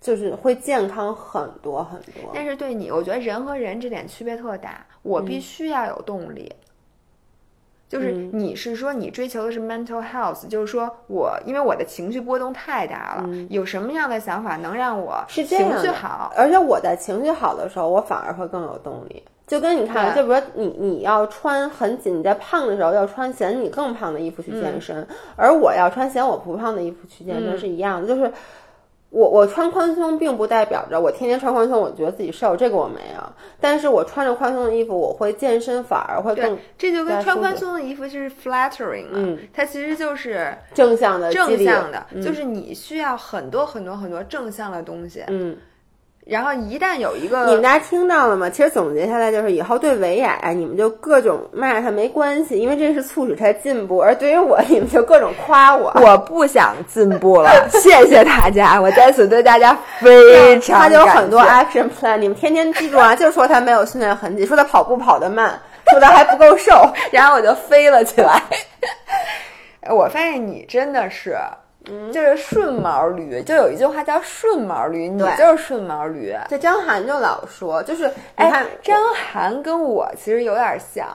[0.00, 2.30] 就是会健康很多很多。
[2.32, 4.86] 但是对你，我觉得人和人这点区别特大。
[5.02, 6.52] 我必须要有动力。
[7.88, 16.30] 就是嗯你是说你追求的是 mental health，就是说我因为我的情绪波动太大了，有什么样的想法能让我嗯是这情绪好？
[16.36, 19.24] 而且我在情绪好的时候，我反而会更有动力。
[19.48, 25.04] 就跟你看，就比如说你你要穿很紧，你在胖的时候要穿显你更胖的衣服去健身，
[25.36, 28.06] 而我要穿显我不胖的衣服去健身嗯是一样的。
[28.06, 28.30] 就是
[29.08, 33.22] 我我穿宽松，并不代表着我天天穿宽松，我觉得自己瘦，这个我没有。
[33.58, 45.56] 但是我穿着宽松的衣服，我会健身，反而会更，这就跟穿宽松的衣服就是 flattering 嘛，嗯它其实就是正向的正向的，就是你需要很多很多很多正向的东西，嗯。
[46.28, 48.50] 然后一旦有一个你们大家听到了吗？
[48.50, 55.90] 其实总结下来就是，以后对维亚你们就各种骂他没关系，因为这是促使他进步；而对于我，你们就各种夸我。
[55.94, 65.58] 我不想进步了， 谢谢大家，我在此对大家非常他就有很多 action plan，你们天天记住啊，就说他没有训练痕迹，说他跑步跑得慢，
[65.90, 66.92] 说他还不够瘦。
[67.10, 68.42] 然后我就飞了起来。
[69.88, 71.38] 我发现你真的是，
[72.12, 76.34] 就是顺毛驴，就有一句话叫顺毛驴，你就是顺毛驴。
[76.48, 81.08] 这张涵就老说，就是你哎，张涵跟我其实有点像，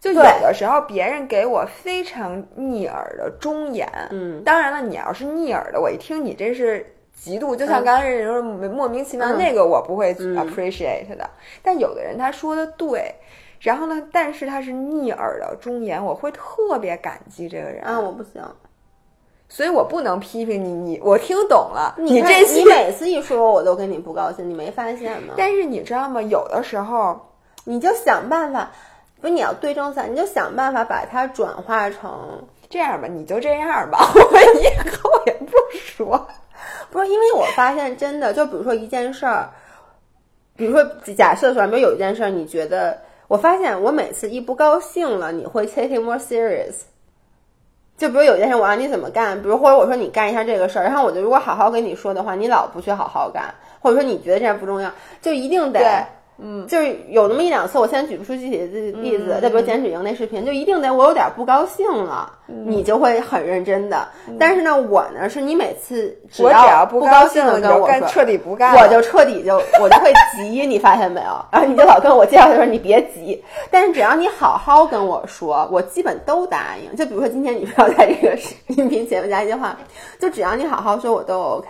[0.00, 9.36] 就有的时候别人给我非常逆耳的忠言，嗯，当然了，你要是逆耳的，我一听你这是嫉妒，就像刚才人说莫名其妙，嗯。
[9.36, 10.36] 那个我不会嗯。
[10.36, 11.28] appreciate 的。
[11.62, 13.14] 但有的人他说的对，
[13.60, 18.42] 然后呢，但是他是逆耳的忠言，我会特别感激这个人，啊，我不行。
[19.50, 25.34] 所以我不能批评你，你我听懂了，你这你每次一说，我都跟你不高兴，你没发现吗？
[25.36, 26.22] 但是你知道吗？
[26.22, 27.20] 有的时候。
[27.64, 28.72] 你就想办法，
[29.20, 32.42] 不是你要对症下，你就想办法把它转化成。
[32.70, 36.26] 这样吧，你就这样吧， 我们以后也不说。
[36.90, 39.50] 不是因为我发现真的，就比如说一件事儿，
[40.56, 40.82] 比如说
[41.14, 42.98] 假设说，比如有一件事儿，你觉得，
[43.28, 46.76] 我发现我每次一不高兴了，你会 take it more serious。
[48.00, 54.90] 就比如有件事我让你怎么干，比如或者我说你干一下这个事儿，然后我就如果好好跟你说的话，你老不去好好干，或者说你觉得这样不重要，
[55.20, 56.06] 就一定得，
[56.42, 58.66] 嗯，就是有那么一两次，我现在举不出具体的
[59.00, 64.08] 例子，就比如减脂营那视频，就一定得我有点不高兴了，你就会很认真的。
[64.38, 71.44] 但是呢，我呢是你每次只要不高兴的了，跟我说，彻底不干，我就彻底就 我就会急，你发现没有？
[71.52, 76.96] 然后你就老跟我介绍的时候你别急，但是只要你好好跟我说，我基本都答应。
[76.96, 78.36] 就比如说今天你说要在这个
[78.68, 79.76] 音频节目加一句话，
[80.18, 81.68] 就只要你好好说，我都 OK。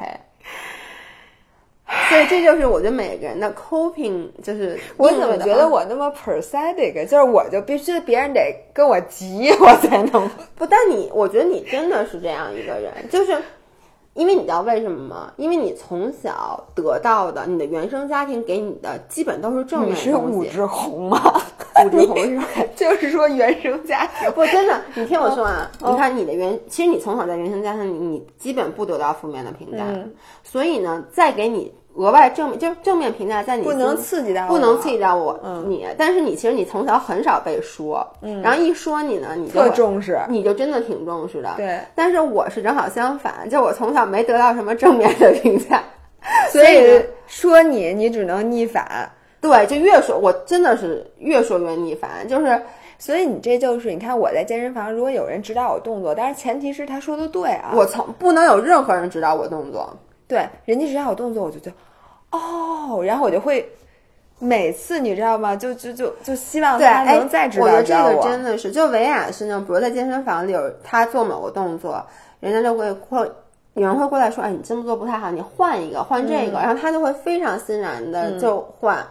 [2.08, 8.40] 所以这就是我觉得每个人的 coping，就是我怎么觉得我那么 p e r s e t i c 就是我就必须别人得
[8.72, 10.28] 跟我急， 我才能。
[10.54, 10.64] 不？
[10.66, 13.36] 但你，我觉得你真的是这样一个人，就是
[14.14, 15.32] 因为你知道为什么吗？
[15.36, 20.36] 因为你从小得到的，你的原生家庭给你的基本都是正面你是的东西。
[20.38, 21.20] 武志红吗？
[21.86, 22.44] 武志红是吧？
[22.76, 24.30] 就是说原生家庭。
[24.34, 30.12] 不，真的，你听我说啊，哦你看你的原，其实你从小在原生家庭里，你基本不得到负面的评价，嗯
[30.42, 35.86] 所以呢，再给你额外正，就正面评价，在你不能刺激到我不能刺激到我、嗯你。
[35.98, 38.06] 但是你其实你从小很少被说，
[38.42, 41.52] 然后一说你呢，你就特重视你就真的挺重视的。
[41.56, 45.82] 对，但是我是正好相反，就我从小没得到什么正面的评价，
[46.50, 49.10] 所以以说你，你只能逆反。
[49.40, 52.60] 对，就越说，我真的是越说越逆反，就是
[52.98, 57.72] 所以你这就是，你看我在健身房，如果有人指导我动作，但是前提是他说的对啊。
[57.74, 59.90] 我从不能有任何人指导我动作。
[60.30, 61.76] 对人家只要我动作，我就觉得
[62.30, 63.68] 哦，然后我就会
[64.38, 65.56] 每次你知道吗？
[65.56, 68.22] 就就就就希望对，他哎能再指我觉得这个。
[68.22, 72.02] 真的是，就维亚是那种，比如在健身房里有他做某个动作，
[72.38, 73.30] 人家就会会
[73.74, 79.04] 有人会过来说，哎，你这么做不太好，你换一个，换这个，然后他就会非常欣然的就换。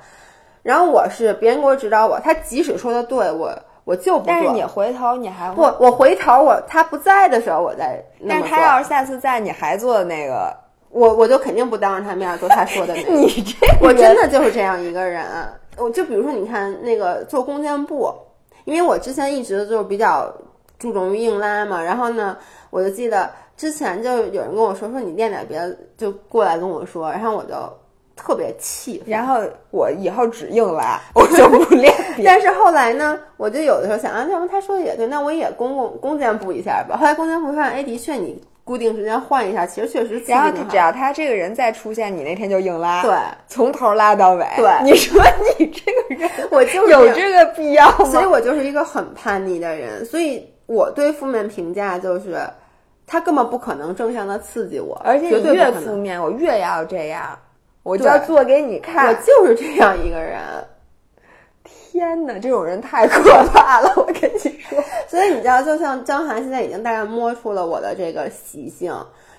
[0.63, 3.53] 然后我是别人给我指导我，他即使说的对，我
[3.85, 4.27] 我就不做。
[4.27, 8.03] 但是你回头你还不，我回头我他不在的时候我再。
[8.27, 10.53] 但是他要是下次在，你还做的那个，
[10.91, 13.11] 我我就肯定不当着他面做他说的那个。
[13.17, 15.23] 你这我真的就是这样一个人。
[15.77, 18.11] 我就比如说，你看那个做弓箭步，
[18.65, 20.29] 因为我之前一直就是比较
[20.77, 22.37] 注重于硬拉嘛，然后呢，
[22.69, 27.53] 我就记得之前就有人跟我说说你练点别的，就过来跟我说，然后我就
[28.17, 29.39] 特别气，然后
[29.71, 31.93] 我以后只硬拉， 我就不练。
[32.25, 36.97] 但是后来呢，我就有的时候想啊，要么他说的也对，那我也弓弓弓箭步一下吧。
[36.97, 38.41] 后来弓箭步发现，哎，的确你。
[38.69, 40.19] 固定时间换一下，其实确实。
[40.27, 43.11] 然后只要他这个人再出现，你那天就硬拉，对，
[43.47, 44.45] 从头拉到尾。
[44.57, 45.19] 对， 你说
[45.57, 48.05] 你这个人， 我就有这个必要吗？
[48.05, 52.39] 所以我就是一个很叛逆的人，所以我对负面评价就是，
[53.07, 57.35] 他根本不可能正向的刺激我，而且你越负面，我越要这样，
[57.81, 60.37] 我就要做给你看，我就是这样一个人。
[61.91, 63.91] 天哪，这种人太可怕了！
[63.97, 64.79] 我跟你说，
[65.09, 68.93] 所以你知道，就像张涵现在已经大概摸出了我的这个习性，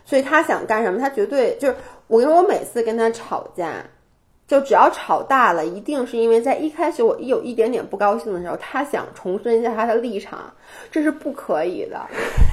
[0.05, 1.77] 所以他想干什么，他绝对就是
[2.09, 2.21] 我。
[2.21, 3.75] 因为我每次跟他吵架，
[4.49, 10.53] 就只要吵大了，一定是因为在一开始我一有一点点不高兴的时候，他想重申一下他的立场，
[10.91, 12.01] 这是不可以的。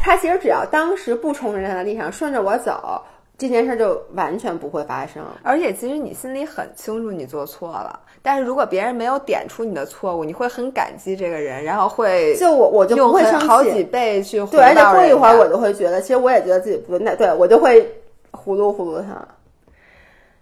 [0.03, 3.03] 他其实只要当时不重申他的立场，顺着我走。
[3.37, 17.87] 这件事就完全不会发生，而且其实你心里很清楚你做错了，但是如果别人没有点出你的错误，你会很感激这个人，然后会就我我就不会生好几倍去对，而且过一会儿我就会觉得，其实我也觉得自己不那对我就会
[18.31, 19.27] 糊噜糊噜他。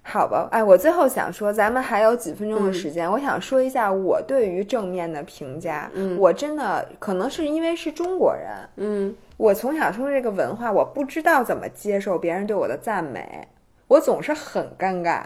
[0.08, 5.90] 好吧，哎，我最后想说，咱们还有几分钟的时间，我想说一下我对于正面的评价。
[5.96, 9.16] 嗯，我真的可能是因为是中国人，嗯。
[9.38, 13.46] 我从小受这个文化，我不知道怎么接受别人对我的赞美，
[13.88, 15.24] 我总是很尴尬。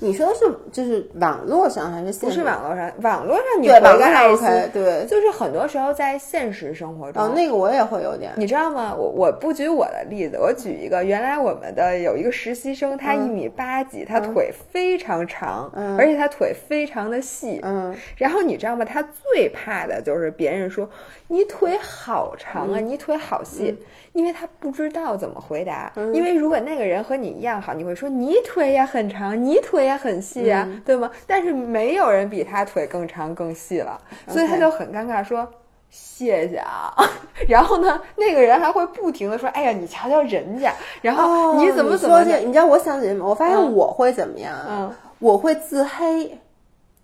[0.00, 2.92] 你说的是就是网络上还是不是网络上？
[3.02, 8.94] 网络上你回个爱心，对，就是很多时候在现实生活中，哦，那个我也会有点，你知道吗？
[8.94, 18.84] 我我不举我的例子，我举一个，原来我们的有一个实习生，他一米八几，他腿非常长，而且他腿非常的细，嗯，然后你知道吗？
[18.84, 20.88] 他最怕的就是别人说
[21.28, 23.76] 你腿好长啊，你腿好细。
[24.16, 31.10] 因为他不知道怎么回答，因为如果那个人和你一样好，你会说你腿也很长，你腿也很细啊，对吗？
[31.26, 35.46] 但是没有人比他腿更长更细了，所以他就很尴尬，说
[35.90, 36.94] 谢谢啊。
[37.46, 42.38] 然后呢，那个人还会不停的说，哎呀，你瞧瞧人家，然后你怎么怎么的？
[42.38, 43.28] 你知道我想起什么？
[43.28, 44.56] 我发现我会怎么样？
[44.66, 46.38] 嗯，我会自黑。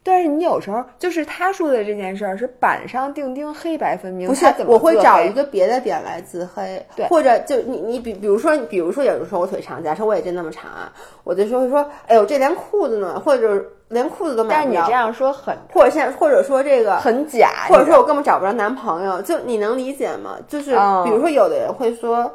[0.05, 4.47] 但是你有时候就是他说的这件事儿是板上钉钉、黑白分明，不是？
[4.67, 10.93] 我会找一个别的点来自黑，对，或者就你你比比如说比如说有的时候我腿长，假设我也真那么长啊，
[11.23, 14.57] 我就说会说，哎呦这连裤子呢，或者连裤子都买不着。
[14.57, 20.37] 但是你这样说很，或者现或者说这个很假，或者说我根本找不着男朋友，就你能理解吗？
[20.49, 20.73] 就是
[21.05, 22.29] 比如说有的人会说，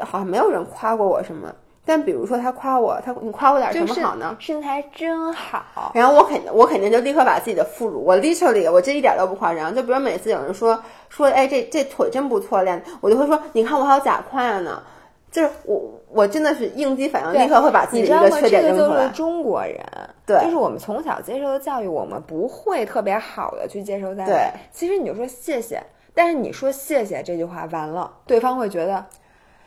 [0.00, 1.54] 好像没有人夸过我什么。
[1.88, 4.36] 但比如说他夸我，他你夸我点什么好呢？
[4.38, 5.90] 身材真好。
[5.94, 9.74] 然后我肯我肯定就立刻把自己的副乳，我 literally 我这一点都不夸张。
[9.74, 10.78] 就比如每次有人说
[11.08, 14.82] 说，哎，这这腿真不错练，我就会说，你看我还有假胯呢。
[15.30, 15.78] 就是我
[16.10, 19.08] 我真的是应激反应，立刻会把自己的一个缺点扔出来。
[19.08, 19.78] 中国人，
[20.24, 24.32] 对，就是我们从小接受的教育，我们不会特别好的去接受赞美。
[24.32, 25.82] 对，其实你就说谢谢，
[26.14, 29.04] 但是你说谢谢这句话完了，对方会觉得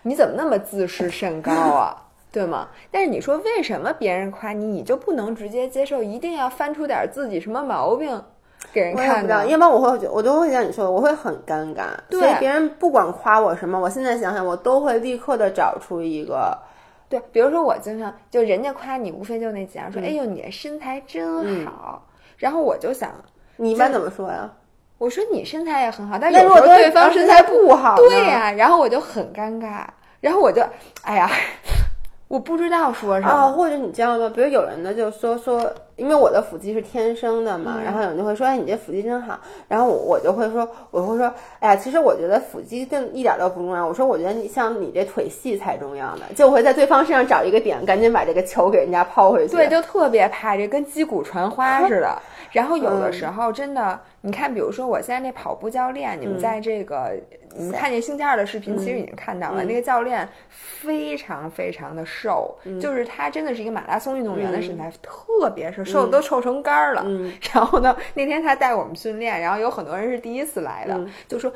[0.02, 1.96] 你怎么那么自视甚高啊？
[2.32, 2.70] 对吗？
[2.90, 8.24] 但是你说为什么别人夸你，你就不能直接接受，一定要翻出点自己什么毛病
[8.72, 9.46] 给人看呢？
[9.48, 11.88] 要不然我会，我都会像你说的，我会很尴尬。
[12.10, 16.58] 所以别人不管夸我什么，我现在想想，我都会立刻的找出一个。
[17.10, 22.08] 对，比如说我经常就人家夸你，无非就那几样，说哎呦你的身材真好，
[22.38, 23.12] 然后我就想，
[23.58, 24.50] 你一般怎么说呀？
[24.98, 29.84] 我说你身材也很好，但有时候对方身材不好，对呀，然后我就很尴尬，
[30.22, 30.64] 然后我就
[31.02, 31.30] 哎呀。
[32.32, 34.32] 我不知道说什么，或者你知道吗？
[34.34, 39.38] 比如有人呢，就说说，因为我的腹肌是天生的嘛，然后有人就会说，哎，你这腹肌真好。
[39.68, 41.30] 然后我我就会说，我会说，
[41.60, 43.86] 哎呀，其实我觉得腹肌真一点都不重要。
[43.86, 46.22] 我说，我觉得你像你这腿细才重要呢。
[46.34, 49.58] 就会在对方身上找一个点，赶紧把这个球给人家抛回去。
[49.58, 52.18] 对，就特别怕这跟击鼓传花似的。
[52.54, 57.12] 然后有的时候真的你看，比如说我现在那跑步教练，你们在这个
[57.56, 67.06] 你们看见星期二的视频，其实已经看到了，那个教练非常非常的瘦，就是他真的是一个马拉松运动员的身材，特别瘦瘦的都瘦成干儿了。
[67.54, 71.52] 然后呢，那天他带我们训练，然后有很多人是第一次来的，就说。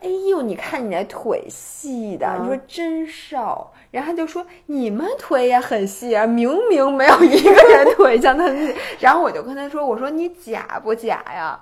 [0.00, 3.68] 哎呦，你看你那腿细的，你说真瘦。
[3.90, 8.44] 然后他就说你们腿也很细啊，明明没有一个人 腿像他。
[9.00, 11.58] 然后我就跟他说，我说你假不假呀？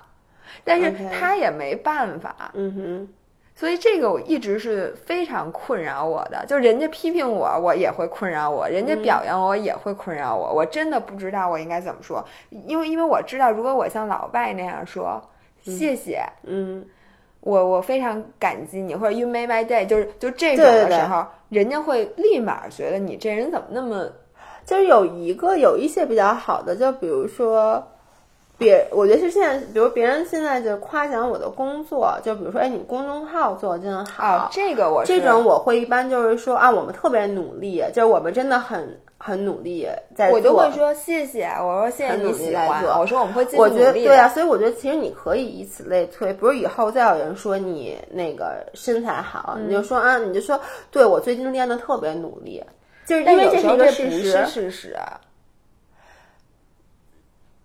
[0.63, 2.51] 但是他也没办法。
[2.53, 3.09] 嗯哼。
[3.57, 10.53] 所以这个我一直是非常困扰我的，就人家批评我，我也会困扰我；人家表扬我，也会困扰我。
[10.53, 15.21] 我真的不知道我应该怎么说，因为因为我知道，如果我像老外那样说
[15.63, 16.85] 谢谢，嗯。
[17.41, 24.11] 我我非常感激你，或者 You made my day，就是就这种的时候，人家会立马觉得你这人怎么那么，
[24.65, 27.81] 就是有一个有一些比较好的，就比如说，
[28.57, 38.99] 别我觉得是现在，比如别人现在就夸奖我的工作，就比如说，哎，你公众号做的真好，这个我这种我会一般就是说啊，我们特别努力，就是我们真的很。
[39.19, 41.47] 很努力在做，我就会说谢谢。
[41.59, 42.83] 我说谢谢你喜欢。
[42.99, 44.05] 我说我们会继续努力。
[44.05, 46.31] 对啊，所以我觉得其实你可以以此类推。
[46.33, 50.57] 比如以后再有人说你那个身材好，你就说啊，你就说
[50.91, 52.63] 对我最近练的特别努力，
[53.07, 54.45] 就是因为这是一个事实。
[54.45, 54.95] 事实。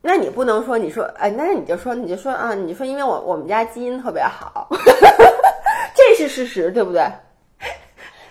[0.03, 4.68] 那你不能说你说哎，那你就说你就说啊，你说因为我我们家基因特别好，
[5.94, 7.07] 这是事实，对不对？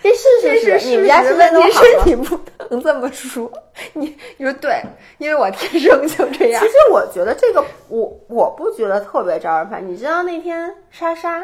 [0.04, 2.38] 这是事实，你们家是问题是你不
[2.70, 3.50] 能这么说。
[3.94, 4.82] 你你说对，
[5.20, 6.62] 因为我天生就这样。
[6.62, 9.88] 其实我觉得这个，我我不觉得特别招人烦。
[9.88, 11.42] 你知道那天莎莎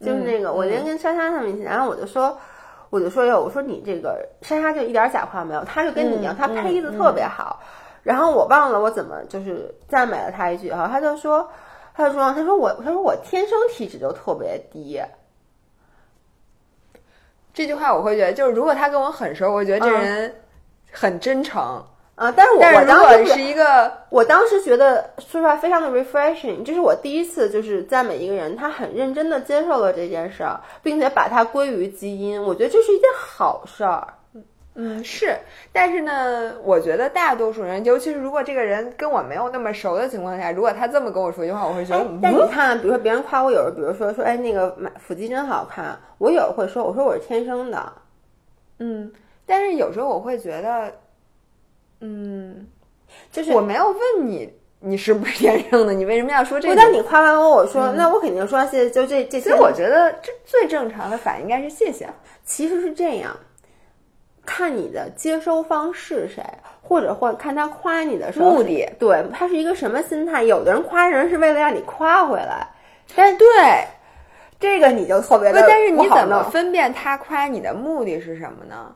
[0.00, 2.36] 就是那个，我那天跟莎莎他们一起，然后我就说，
[2.90, 7.60] 我就说哟，我说你这个莎莎就一点假话没有，她就跟你一样，她胚子特别好。
[8.02, 11.50] 然后我忘了我怎么就是赞美了他一句哈，他就说，
[11.94, 15.00] 他就说，他说我，他说我天生体脂就特别低。
[17.52, 20.34] 这句话我会觉得，就是如果他跟我很熟，我觉得这人
[20.92, 21.60] 很真诚
[22.14, 22.32] 啊。
[22.34, 34.14] 但是，但是如果是一个，我当时觉得说出来非常的 refreshing，这是我第一次就是赞美一个人，他很认真的接受了这件事儿，并且把它归于基因，我觉得这是一件好事儿。
[34.82, 35.36] 嗯，是，
[35.72, 42.02] 但是呢，我觉得大多数人，尤其是如果这个人跟我没有那么熟的情况下，如果他这么跟我说一句话，我会觉得。
[42.22, 47.92] 但你看，比如说别人夸我，有时候比如说说，哎，那个买腹肌真好看，我有时候会说，我说我是天生的。
[48.78, 49.12] 嗯，
[49.44, 50.90] 但是有时候我会觉得，
[52.00, 52.66] 嗯，
[53.30, 55.92] 就是我没有问你，你是不是天生的？
[55.92, 56.74] 你为什么要说这个？
[56.74, 58.90] 但你夸完我，我说那我肯定说谢谢。
[58.90, 62.08] 就这这些，其实我觉得这最正常的反应应该是谢谢。
[62.46, 63.36] 其实是这样。
[64.52, 66.42] 看你的接收方是谁，
[66.82, 70.42] 或者或看他夸你的目的，对他是一个什么心态？
[70.42, 72.66] 有的人夸人是为了让你夸回来，
[73.14, 73.46] 但对
[74.58, 78.92] 这个你就特别的，但是你怎么分辨他夸你的目的是什么呢？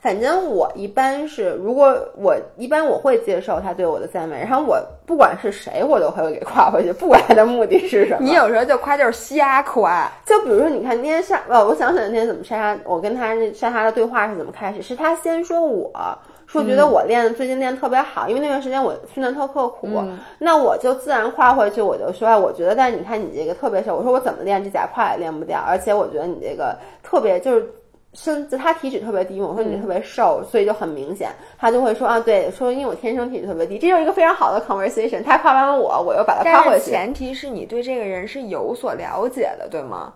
[0.00, 8.20] 反正我一般是，如果我一般我会接受他对我的赞美，然后我不管是谁，我都会给夸回去，不管他的目的是什么。
[8.22, 14.80] 你有时候就夸就是瞎夸，就比如说，你看那天莎，呃，我想起来那天怎么莎莎，我跟他那莎莎的对话是怎么开始？
[14.80, 15.92] 是他先说我
[16.46, 19.86] 说觉得我练最近练特别好，因为那段时间我训练特刻苦，
[20.38, 27.70] 那我就自然夸回去，我就说，我觉得，但是你看你这个特别瘦，我说我怎么练这假胯也练不掉，而且我觉得你这个特别就是。
[28.12, 35.22] 身子他体脂特别低，我说你特别瘦，所以就很明显，他就会说啊，对，说因为我天生体脂特别低，这就是一个非常好的 conversation。
[35.22, 36.90] 他夸完我，我又把他夸回去。
[36.90, 40.12] 前提是你对这个人是有所了解的，对吗？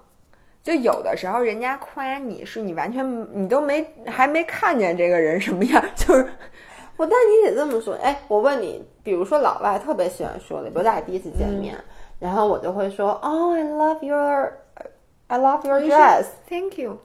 [0.65, 6.27] 就有的时候人家夸你是你完全你都没还没看见这个人什么样，就是
[6.97, 7.95] 我，但你得这么说。
[8.03, 11.77] 哎，我问你，比如说老外特别喜欢说的，比如咱俩第一次见面，
[12.19, 14.53] 然后我就会说，Oh, I love your,
[15.27, 16.25] I love your dress.
[16.49, 16.99] Thank you.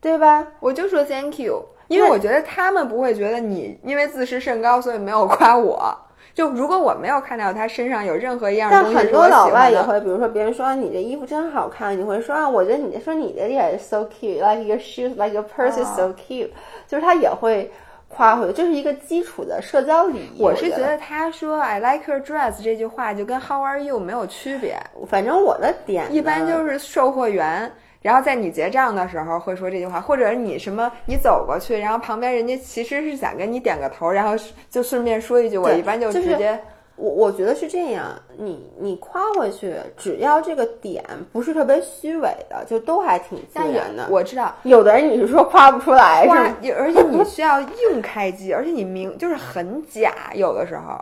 [0.00, 0.46] 对吧？
[0.60, 5.96] 我就说 thank you，因为我觉得他们不会觉得你因为自视甚高，所以没有夸我。
[6.34, 16.50] 就如果我没有看到他身上有任何一样东西，但很多老外也会，比如说别人说你这衣服真好看，你会说啊，我觉得你说你的也是 so cute，like your shoes，like your purse is so cute，
[16.86, 17.68] 就是他也会
[18.06, 20.40] 夸回，这是一个基础的社交礼仪。
[20.40, 24.78] 我是觉得他说 I like your dress 这句话就跟 How are you 没有区别。
[25.08, 27.72] 反正我的点一般就是售货员。
[28.00, 34.34] 然后在你结账的时候会说这句话，或者你什么，你走过去，然后旁边人家其实是想跟你点个头，然后
[34.70, 36.58] 就顺便说一句，我一般就直接，
[36.96, 38.04] 我我觉得是这样，
[38.36, 44.06] 你你夸回去，只要这个点不是特别虚伪的，就都还挺自然的。
[44.10, 50.96] 我知道，有的人你是说夸不出来，是而且你需要硬开机，而且你明就是很假，有的时候。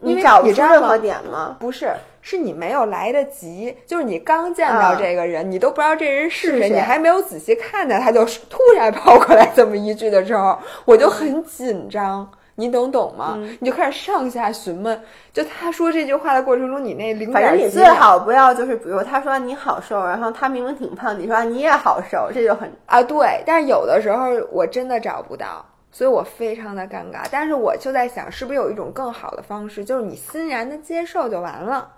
[0.00, 1.56] 你找不出任何点吗？
[1.58, 12.30] 不是，是你没有来得及，就是你刚见到这个人，你都不知道这人是谁，你还没有仔细看他，他就突然跑过来这么一句的时候，我就很紧张。
[12.56, 13.36] 你懂懂吗？
[13.58, 23.42] 你就开始上下询问，就他说这句话的过程中，你那零反正你最好不要就是，比如他说你好瘦，然后他明明挺胖，你说你也好瘦，这就很啊对。
[23.44, 27.24] 但是有的时候我真的找不到，所以我非常的尴尬。
[27.30, 31.88] 但是我就在想，是不是有一种更好的方式，就是你欣然的接受就完了。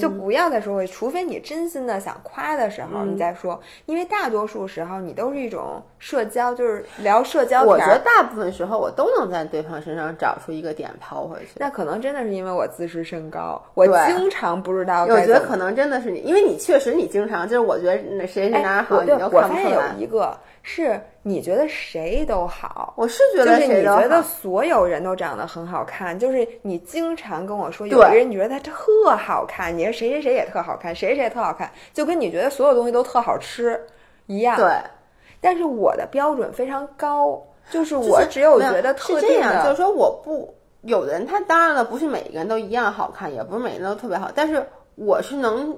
[0.00, 3.60] 就不要再说，除非你真心的想夸的时候，你再说。
[3.84, 7.62] 因为大多数时候你都是一种社交，就是聊社交。
[7.62, 11.48] 我觉得大部分时候我都能在对方身上找出一个点抛回去。
[11.56, 15.02] 那可能真的是因为我自视甚高，我经常不知道。
[15.04, 19.92] 我觉得可能真的是你，因为你确实你经常就是我觉得那谁谁哪好，你都看不出来。
[19.94, 20.34] 有一个。
[20.68, 28.72] 是你觉得谁都好，我是觉得就是你觉得所有人都长得很好看，就是你经常跟我说有个人你觉得他特
[29.16, 33.76] 好看，你说谁谁谁也特好看，谁谁也特好看，就跟你觉得所有东西都特好吃
[34.26, 34.56] 一样。
[34.56, 34.70] 对，
[35.40, 44.64] 但是我的标准非常高，就是我只有觉得特定的，就是说我不有的人他当然了，不是每一个人都一样好看，也不是每个人都特别好，但是
[44.94, 45.76] 我是能。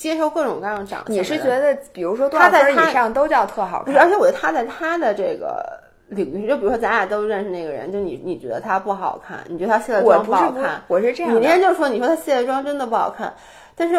[0.00, 3.94] 接受各种各样的长相，你是觉得，比如说多少分以上都叫特好看？
[3.98, 5.78] 而且我觉得他在他的这个
[6.08, 11.34] 领域，就比如说咱俩都认识那个人，就你你觉得他不好看，你觉得他卸了妆不好看，我是这样。
[11.34, 13.30] 你那天就说你说他卸了妆真的不好看，
[13.76, 13.94] 但是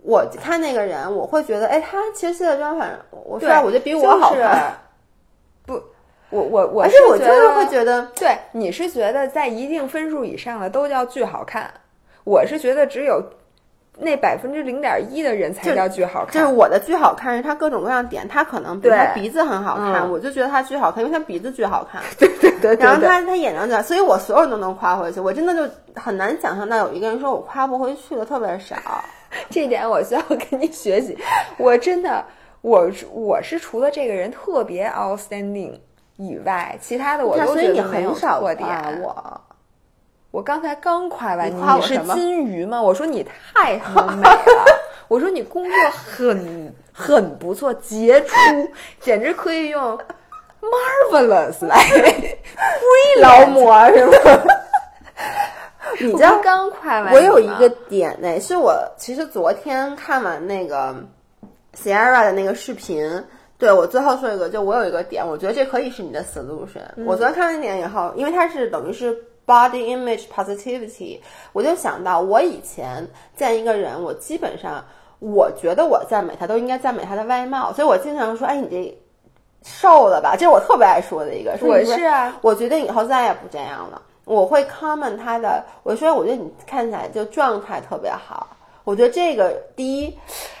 [0.00, 4.72] 我看那个人，我会觉得，哎，他其实卸了妆，反正我虽然我觉得比我好看，
[5.66, 5.74] 不，
[6.30, 11.70] 我我我，而且我就是会觉得，对，你是觉得在一定分数以上的都叫巨好看，
[12.24, 13.22] 我是觉得只有。
[13.98, 22.00] 那百分之零点一的人才叫巨好看，就是我的巨好看是他各种各样点，他可能比如他鼻子很好看，我就觉得他巨好看，因为他鼻子巨好看。
[22.18, 28.76] 对对对，然后他他眼睛在，所以我所有人都能夸回去，我真的就很难想象到有一个人说我夸不回去的特别少。
[29.50, 31.16] 这点我需要跟你学习，
[31.58, 32.24] 我真的
[32.62, 35.72] 我我是除了这个人特别 outstanding
[36.16, 38.68] 以外，其他的我都觉得没有特点。
[39.02, 39.40] 我。
[40.32, 42.80] 我刚才刚夸完你，你是金鱼吗？
[42.80, 43.22] 我说你
[43.52, 44.64] 太美了，
[45.06, 48.34] 我说你工作很很不错，杰出，
[48.98, 49.98] 简直可以用
[51.12, 51.84] marvelous 来
[53.20, 54.12] 劳模是吗？
[56.00, 60.96] 你知道刚夸完，我有一个点呢，是我其实昨天看完那个
[61.76, 63.22] Sierra 的那个视频，
[63.58, 66.80] 对我最后说一个，就我有一个点，我觉得这可以是你的 solution。
[67.04, 69.14] 我昨天看完那点以后，因为它是等于是。
[69.44, 71.18] Body image positivity，
[71.52, 74.84] 我就想到我以前见一个人，我基本上
[75.18, 78.98] 我觉得我赞美他都应该赞美他的外貌，所以我经常说，哎，你这
[79.64, 80.36] 瘦了吧？
[80.36, 81.58] 这是我特别爱说的一个。
[81.60, 84.00] 我是啊，我决定以后再也不这样了。
[84.24, 88.56] 我会 comment 他的，我说我觉得你看起来就状态特别好。
[88.84, 90.16] 我觉得这个第一，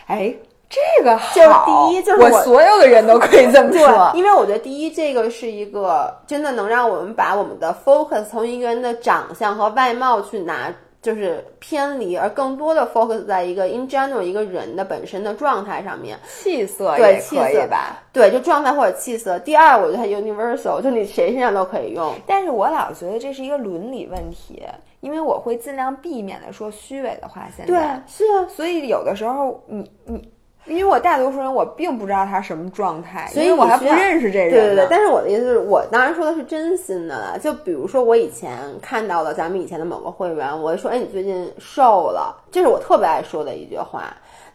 [0.06, 0.34] 哎。
[0.72, 19.38] 这个好就是第一，就是我所有的人都可以这么说，因为我觉得第一，这个是一个真的能让我们把我们的 focus 从一个人的长相和外貌去拿，就是偏离，而更多的 focus 在一个 in general 一个人的本身的状态上面，气色对气色吧，对，就状态或者气色。
[19.40, 22.14] 第二，我觉得它 universal，就你谁身上都可以用。
[22.26, 24.62] 但是我老觉得这是一个伦理问题，
[25.00, 27.46] 因为我会尽量避免的说虚伪的话。
[27.54, 30.31] 现在对，是啊，所以有的时候你你。
[30.66, 34.50] 因为我大多数人我并不知道他什么状态，所以我还不认识这人。
[34.50, 37.38] 对对对，但是我的意思是我当然说的是真心的了。
[37.38, 44.04] 就比如说我以前看到了咱们以前的某个会员，我会说：“哎，你最近瘦了。”这是我特别爱说的一句话。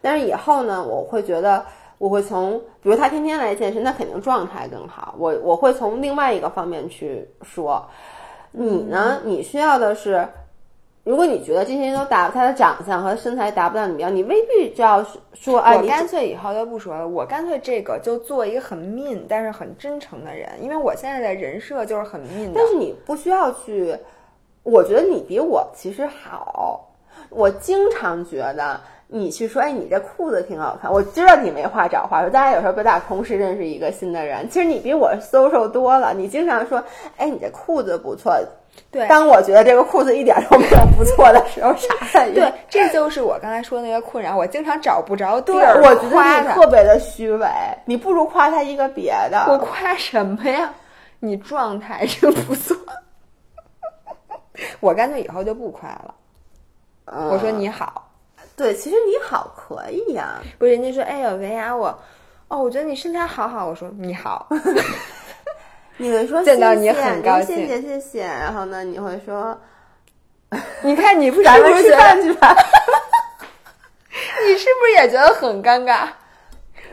[0.01, 1.66] 但是以后呢，我会觉得
[1.97, 5.14] 我会从，比如他天天来健身，那肯定状态更好。
[5.18, 7.86] 我我会从另外一个方面去说，
[8.51, 10.28] 你呢，你需要的是。
[11.08, 15.01] 如果你觉得这些人都达他的长相和身材达不到你标，你未必就要
[15.34, 15.74] 说啊。
[15.78, 22.51] 我干脆以后就不说了，我干脆这个就做一个很 mean 但是很真诚的人，因为我现在的人设就是很 mean。
[22.53, 23.95] 但是你不需要去，
[24.64, 26.89] 我觉得你比我其实好。
[27.30, 28.78] 我经常觉得
[29.08, 30.91] 你去说，哎，你这裤子挺好看。
[30.91, 36.14] 我知道你没话找话说，大家有时候不打同时认识一个新的人，其实你比我 social 多了。
[36.14, 36.84] 你经常说，
[37.16, 38.38] 哎，你这裤子不错。
[38.89, 42.36] 对，当我觉得这个裤子一点都没有不错的时候，啥反应？
[42.36, 47.47] 对，这就是我刚才说那个困扰，我经常找不着地儿我觉得你特别的虚伪，
[47.86, 49.45] 你不如夸他一个别的。
[49.49, 50.73] 我夸什么呀？
[51.19, 52.78] 你状态真不错。
[54.80, 56.13] 我干脆以后就不夸了。
[57.32, 58.09] 我说你好，
[58.55, 60.41] 对，其实你好可以呀。
[60.57, 61.88] 不是人家说，哎呦，维雅我，
[62.47, 63.67] 哦，我觉得你身材好好。
[63.67, 64.47] 我说你好。
[65.98, 68.24] 你会说见到你很高兴，谢谢谢谢。
[68.24, 69.58] 然后呢，你会说，
[70.82, 72.56] 你看你不咱们吃饭去吧。
[74.45, 76.08] 你是不是也觉得很尴尬？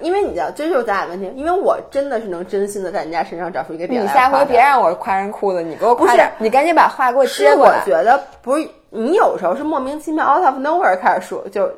[0.01, 1.31] 因为你知道，这就是咱俩问题。
[1.37, 7.81] 因为我真的是能真心的在人家身上找出一个点你下回别让我夸人裤子，你给我不是，你赶紧把话给我接过来。
[7.81, 11.71] 我觉得不是，你有时候是莫名其妙 out of nowhere 开始说，就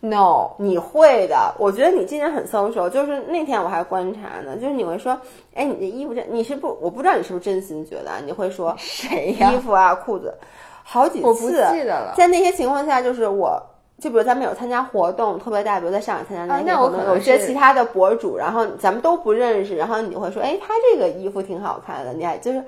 [0.00, 1.54] no，你会的。
[1.58, 5.18] 我觉得你今年很 social，就是那天我还观察呢，就是你会说，
[5.54, 6.76] 哎，你这衣服这，你是不？
[6.80, 9.52] 我不知道你是不是真心觉得，你会说谁呀？
[9.52, 10.34] 衣服啊，裤子，
[10.82, 12.14] 好几次，我不记得了。
[12.16, 13.62] 在那些情况下，就是我。
[13.96, 22.62] 就比如咱们有参加活动特别大，比如在上海参加那些活动，有些其他的博主，然后咱们都不认识，然后你会说，哎，他这个衣服挺好看的，你还就是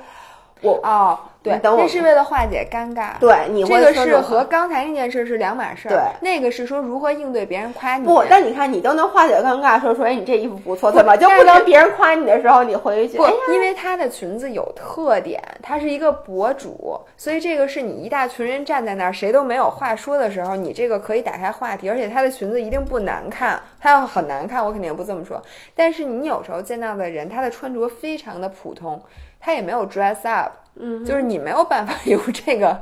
[0.62, 1.18] 我哦。
[1.46, 3.10] 对，这是为了化解尴尬。
[3.20, 5.90] 对，你这个是和刚才那件事是两码事儿。
[5.90, 8.04] 对，那个是说如何应对别人夸你。
[8.04, 13.16] 不，但你看，你都能化解尴尬，说说，哎，你这衣服不错，怎么就不能别人夸你的时候你回去？
[13.16, 23.62] 不，因为她的裙子有特点，她是一个博主，所以这个是你一大群人站在那儿，谁都没有话说的时候，你这个可以打开话题，而且她的裙子一定不难看。
[23.78, 25.40] 她要很难看，我肯定不这么说。
[25.76, 29.00] 但是你有时候见到的人，她的穿着非常的普通，
[29.40, 30.52] 他也没有 dress up。
[30.78, 32.78] 嗯，就是你没有办法有这个，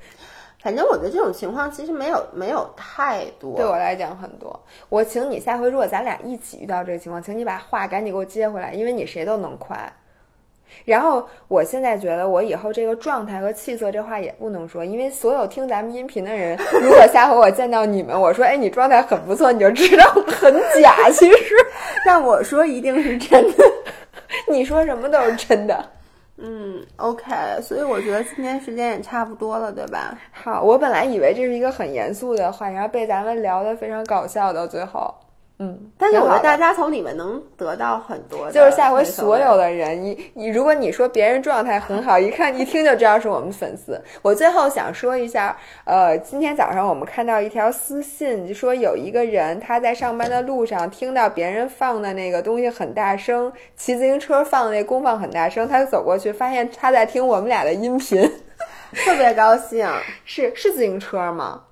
[0.62, 4.60] 反正我觉得这种情况其实没有没有太多，对我来讲很多。
[4.90, 9.78] 我请你下回如果咱俩一起遇到这个情况，请你把话赶紧给我接回来，因为你谁都能夸。
[10.84, 21.08] 然后我现在觉得我以后这个状态和气色这话也不能说，因为所有听咱们音频的人，如果下回我见到你们，我说哎你状态很不错，你就知道很假。
[21.10, 21.54] 其实，
[22.04, 23.64] 但我说一定是真的，
[24.46, 25.82] 你说什么都是真的。
[26.40, 30.16] 嗯，OK，所以我觉得今天时间也差不多了，对吧？
[30.30, 35.12] 好，我本来以为这是一个很严肃的话，然后被咱们聊的非常搞笑，到最后。
[35.60, 38.48] 嗯，但是我觉得大家从里面能得到很多。
[38.52, 44.00] 就是下回所有的人，你你如果你说别人状态很好，一看一听就知道是我们粉丝。
[44.22, 58.22] 我最后想说一下，呃，今天早上我们看到一条私信，就说有一个人他在上班的路上听到别人放的那个东西很大声，骑自行车放的那功放很大声，他就走过去发现他在听我们俩的音频，
[59.04, 59.88] 特别高兴。
[60.24, 61.62] 是是自行车吗？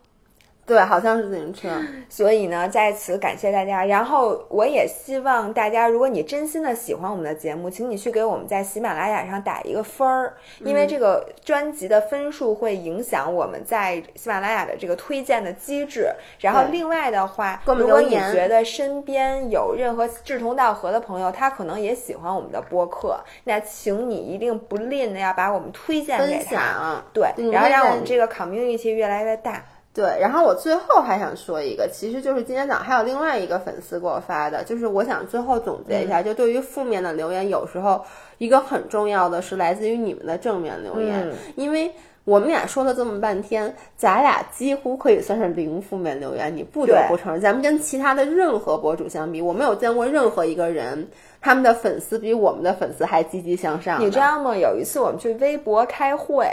[0.66, 1.68] 对，好像是自行车。
[2.10, 3.84] 所以呢，在此感谢大家。
[3.84, 16.08] 然后我也希望大家，如果你真心的喜欢我们的节目，请你去给我们在喜马拉雅上打一个分儿，因为这个专辑的分数会影响我们在喜马拉雅的这个推荐的机制。
[16.40, 27.02] 然后另外的话，如果你觉得身边有任何志同道合的朋友，他可能也喜欢我们的播客，那请你一定不吝的要把我们推荐给他。
[27.12, 29.64] 对，然后让我们这个 community 越来越大。
[29.96, 38.04] 对，然后我最后还想说一个，其实就是今天早上还有另外一个粉丝给我发的，就是我想最后总结一下，就对于负面的留言，有时候
[38.36, 41.26] 一个很重要的是来自于你们的正面留言，
[41.56, 41.90] 因为
[42.24, 51.08] 我们俩说了这么半天，咱俩几乎可以算是零负面留言，你不得不承认，咱们跟其他的任何博主相比，我没有见过任何一个人，
[51.40, 53.98] 他们的粉丝比我们的粉丝还积极向上。
[53.98, 54.54] 你知道吗？
[54.54, 56.46] 有一次我们去微博开会。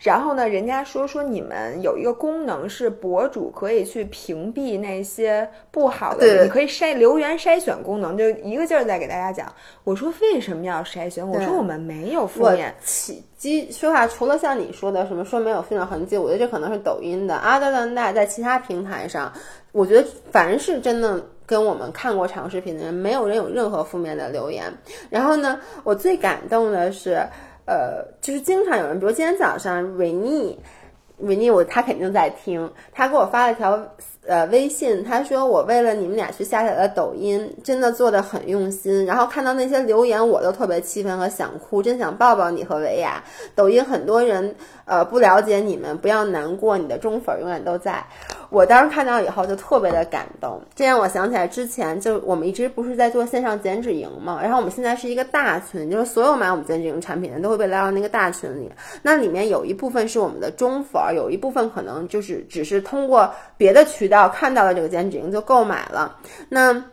[0.00, 9.52] 然后呢，人家说说你们有一个功能是博主可以去屏蔽那些不好的，你可以筛留言筛选功能，就一个劲儿在给大家讲。
[9.84, 11.28] 我说为什么要筛选？
[11.28, 12.74] 我说我们没有负面。
[12.82, 17.34] 起基说话，除了像你说的什么说没有负面痕迹，我觉得这可能是抖音的。
[17.36, 19.30] Other than that，在其他平台上，
[19.72, 24.64] 我觉得凡是真的跟我们看过长视频的人，没有人有任何负面的留言。
[25.10, 27.22] 然后呢，我最感动的是。
[27.66, 30.58] 呃，就是经常有人，比如今天早上，维尼，
[31.18, 33.80] 维尼，我他肯定在听，他给我发了条
[34.26, 39.04] 呃微信，他说我为了你们俩去下载了抖音，真的做的很用心。
[39.06, 43.22] 然后看到那些留言，我都特别气愤和想哭，真想抱抱你和维亚。
[43.54, 44.54] 抖音很多人。
[44.86, 48.04] 呃，不了解你们，不要难过，你的忠粉永远都在。
[48.50, 58.70] 我当时看到以后就特别的感动，这让我想起来之前就我们一直不是在做线上减脂营嘛，然后我们现在是一个大群，就是所有买我们减脂营产品的都会被拉到那个大群里。
[59.02, 66.16] 那里面有一部分是我们的中粉，有一部分可能就是只是通过别的渠道看到了这个减脂营就购买了。
[66.48, 66.84] 那。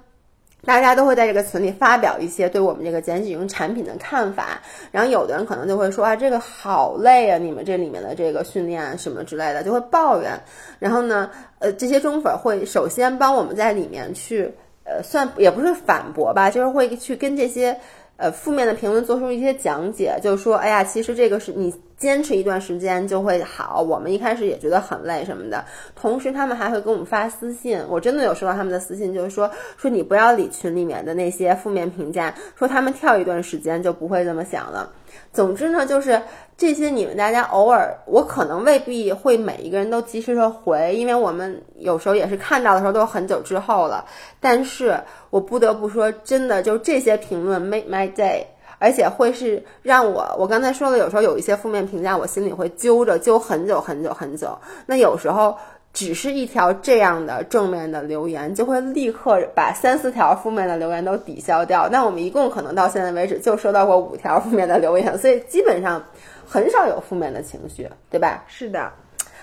[0.68, 4.61] 大家都会在这个群里发表一些对我们这个剪辑营产品的看法，
[4.91, 10.38] 然后有的人可能就会说啊，这个好累啊，你们这里面的这个训练什么之类的，就会抱怨。
[10.77, 14.53] 然后呢，呃，这些中粉会首先帮我们在里面去，
[14.84, 17.80] 呃，算也不是反驳吧，就是会去跟这些。
[18.18, 23.80] 呃，负面的评论做出一些讲解，就说，哎呀，其实这个是你坚持一段时间就会好。
[23.81, 25.64] 我们一开始也觉得很累什么的，
[25.95, 34.91] 同时他们还会给我们发私信，我真的有收到他们的私信，就是说，说你不要理群里面的那些负面评价，说他们跳一段时间就不会这么想了。
[35.34, 36.22] 总之呢，就是
[36.57, 44.06] 这些你们大家偶尔，我可能未必会每一个人都及时的回，因为我们有时候也是看到的时候都很久之后了。
[44.39, 44.99] 但是
[45.30, 48.44] 我不得不说，真的就这些评论 make my day，
[48.80, 54.57] 而且会是让我，我刚才说了，有时候有一些负面评价，我心里会揪着揪很久很久很久。
[54.85, 55.57] 那有时候。
[55.98, 61.90] 只是一条这样的正面的留言，就会立刻把三四条负面的留言都抵消掉。
[61.90, 65.99] 那我们一共可能到现在为止就收到过五条负面的留言，所以基本上
[66.48, 68.44] 很少有负面的情绪，对吧？
[68.45, 68.91] 是的。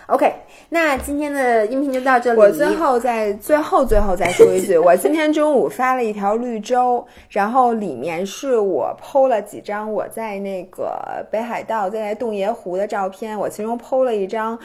[0.06, 0.32] OK，
[0.68, 2.38] 那今天的音频就到这里。
[2.38, 14.56] 我最后再最后最后再说一句，我今天中午发了一条绿洲，然后里面是我 PO 了几张我在那个北海道在洞爷湖的照片，我其中 PO 了一张。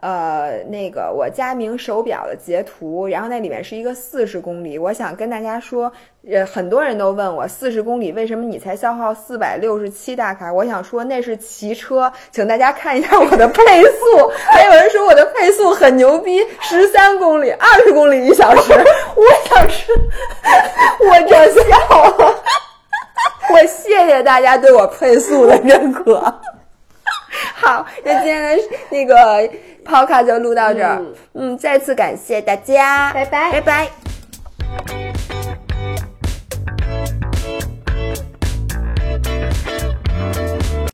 [0.00, 4.78] 呃，那个我佳明手表的截图，然后那里面是一个四十公里。
[4.78, 5.92] 我想跟大家说，
[6.30, 10.52] 呃，很多人都问我四十公里为什么你才消耗四百六十七大卡？
[10.52, 14.30] 我想说那是骑车，请大家看一下我的配速。
[14.46, 18.72] 还有人说我的配速很牛逼，十三公里，二十公里一小时。
[19.16, 19.94] 我想说，
[21.00, 22.34] 我这笑了。
[23.50, 26.22] 我谢谢大家对我配速的认可。
[27.54, 29.48] 好那今天的那个
[29.84, 31.00] 抛卡就录到这儿。
[31.34, 33.12] 嗯再次感谢大家。
[33.12, 33.52] 拜拜。
[33.52, 34.97] 拜拜。